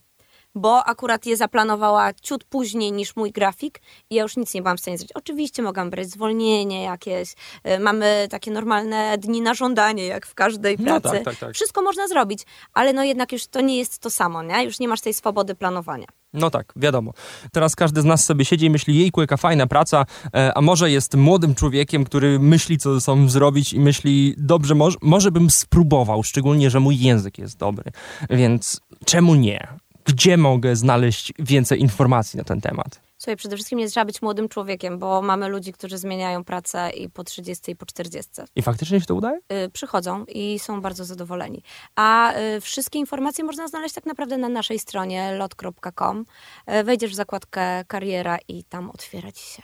Bo 0.55 0.83
akurat 0.83 1.25
je 1.25 1.37
zaplanowała 1.37 2.13
ciut 2.13 2.43
później 2.43 2.91
niż 2.91 3.15
mój 3.15 3.31
grafik 3.31 3.81
i 4.09 4.15
ja 4.15 4.23
już 4.23 4.37
nic 4.37 4.53
nie 4.53 4.61
byłam 4.61 4.77
w 4.77 4.79
stanie 4.79 4.97
zrobić. 4.97 5.11
Oczywiście 5.15 5.61
mogłam 5.61 5.89
brać 5.89 6.07
zwolnienie 6.09 6.83
jakieś, 6.83 7.33
e, 7.63 7.79
mamy 7.79 8.27
takie 8.29 8.51
normalne 8.51 9.17
dni 9.17 9.41
na 9.41 9.53
żądanie, 9.53 10.05
jak 10.05 10.25
w 10.25 10.33
każdej 10.35 10.75
No 10.79 10.85
pracy. 10.85 11.15
tak, 11.15 11.23
tak, 11.23 11.35
tak. 11.35 11.53
Wszystko 11.53 11.81
można 11.81 12.07
zrobić, 12.07 12.43
ale 12.73 12.93
no 12.93 13.03
jednak 13.03 13.31
już 13.31 13.47
to 13.47 13.61
nie 13.61 13.77
jest 13.77 13.99
to 13.99 14.09
samo, 14.09 14.43
nie? 14.43 14.63
Już 14.63 14.79
nie 14.79 14.87
masz 14.87 15.01
tej 15.01 15.13
swobody 15.13 15.55
planowania. 15.55 16.05
No 16.33 16.49
tak, 16.49 16.73
wiadomo. 16.75 17.13
Teraz 17.51 17.75
każdy 17.75 18.01
z 18.01 18.05
nas 18.05 18.25
sobie 18.25 18.45
siedzi 18.45 18.65
i 18.65 18.69
myśli, 18.69 18.99
jejku, 18.99 19.21
jaka 19.21 19.37
fajna 19.37 19.67
praca, 19.67 20.05
e, 20.33 20.51
a 20.57 20.61
może 20.61 20.91
jest 20.91 21.15
młodym 21.15 21.55
człowiekiem, 21.55 22.03
który 22.03 22.39
myśli, 22.39 22.77
co 22.77 22.93
ze 22.93 23.01
sobą 23.01 23.29
zrobić 23.29 23.73
i 23.73 23.79
myśli, 23.79 24.35
dobrze, 24.37 24.75
może, 24.75 24.97
może 25.01 25.31
bym 25.31 25.49
spróbował, 25.49 26.23
szczególnie, 26.23 26.69
że 26.69 26.79
mój 26.79 26.99
język 26.99 27.37
jest 27.37 27.57
dobry. 27.57 27.91
Więc 28.29 28.81
czemu 29.05 29.35
nie? 29.35 29.67
Gdzie 30.05 30.37
mogę 30.37 30.75
znaleźć 30.75 31.33
więcej 31.39 31.81
informacji 31.81 32.37
na 32.37 32.43
ten 32.43 32.61
temat? 32.61 33.01
Słuchaj, 33.17 33.35
przede 33.37 33.55
wszystkim 33.55 33.79
nie 33.79 33.89
trzeba 33.89 34.05
być 34.05 34.21
młodym 34.21 34.49
człowiekiem, 34.49 34.99
bo 34.99 35.21
mamy 35.21 35.47
ludzi, 35.49 35.73
którzy 35.73 35.97
zmieniają 35.97 36.43
pracę 36.43 36.89
i 36.89 37.09
po 37.09 37.23
30 37.23 37.71
i 37.71 37.75
po 37.75 37.85
40. 37.85 38.31
I 38.55 38.61
faktycznie 38.61 38.99
się 38.99 39.05
to 39.05 39.15
udaje? 39.15 39.39
Y, 39.65 39.69
przychodzą 39.69 40.25
i 40.25 40.59
są 40.59 40.81
bardzo 40.81 41.05
zadowoleni. 41.05 41.63
A 41.95 42.33
y, 42.37 42.61
wszystkie 42.61 42.99
informacje 42.99 43.43
można 43.43 43.67
znaleźć 43.67 43.95
tak 43.95 44.05
naprawdę 44.05 44.37
na 44.37 44.49
naszej 44.49 44.79
stronie 44.79 45.31
lot.com. 45.31 46.25
Y, 46.71 46.83
Wejdziesz 46.83 47.11
w 47.11 47.15
zakładkę 47.15 47.85
kariera 47.87 48.37
i 48.47 48.63
tam 48.63 48.89
otwiera 48.89 49.31
ci 49.31 49.43
się 49.45 49.63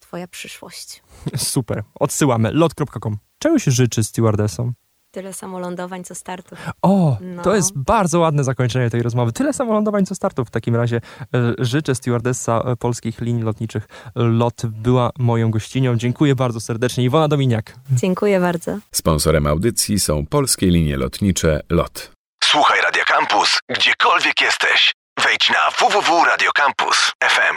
twoja 0.00 0.28
przyszłość. 0.28 1.02
Super, 1.36 1.82
odsyłamy. 1.94 2.52
lot.com. 2.52 3.16
Czego 3.38 3.58
się 3.58 3.70
życzy 3.70 4.04
stewardessom? 4.04 4.72
Tyle 5.12 5.32
samolądowań, 5.32 6.04
co 6.04 6.14
startów. 6.14 6.58
O, 6.82 7.16
No. 7.20 7.42
to 7.42 7.54
jest 7.56 7.78
bardzo 7.78 8.18
ładne 8.20 8.44
zakończenie 8.44 8.90
tej 8.90 9.02
rozmowy. 9.02 9.32
Tyle 9.32 9.52
samolądowań 9.52 10.06
co 10.06 10.14
startów. 10.14 10.48
W 10.48 10.50
takim 10.50 10.76
razie 10.76 10.96
e, 10.96 11.54
życzę 11.58 11.94
stewardessa 11.94 12.62
e, 12.66 12.76
polskich 12.76 13.20
linii 13.20 13.42
lotniczych 13.42 13.88
LOT 14.14 14.66
była 14.66 15.10
moją 15.18 15.50
gościnią. 15.50 15.96
Dziękuję 15.96 16.34
bardzo 16.34 16.60
serdecznie. 16.60 17.04
Iwona 17.04 17.28
Dominiak. 17.28 17.74
Dziękuję 17.90 18.40
bardzo. 18.40 18.78
Sponsorem 18.92 19.46
audycji 19.46 20.00
są 20.00 20.26
polskie 20.26 20.66
linie 20.66 20.96
lotnicze 20.96 21.60
LOT. 21.70 22.10
Słuchaj 22.44 22.80
Radio 22.82 23.02
Campus, 23.06 23.58
gdziekolwiek 23.68 24.40
jesteś. 24.40 24.92
Wejdź 25.24 25.50
na 25.50 25.70
www.radiocampus.fm. 25.88 27.56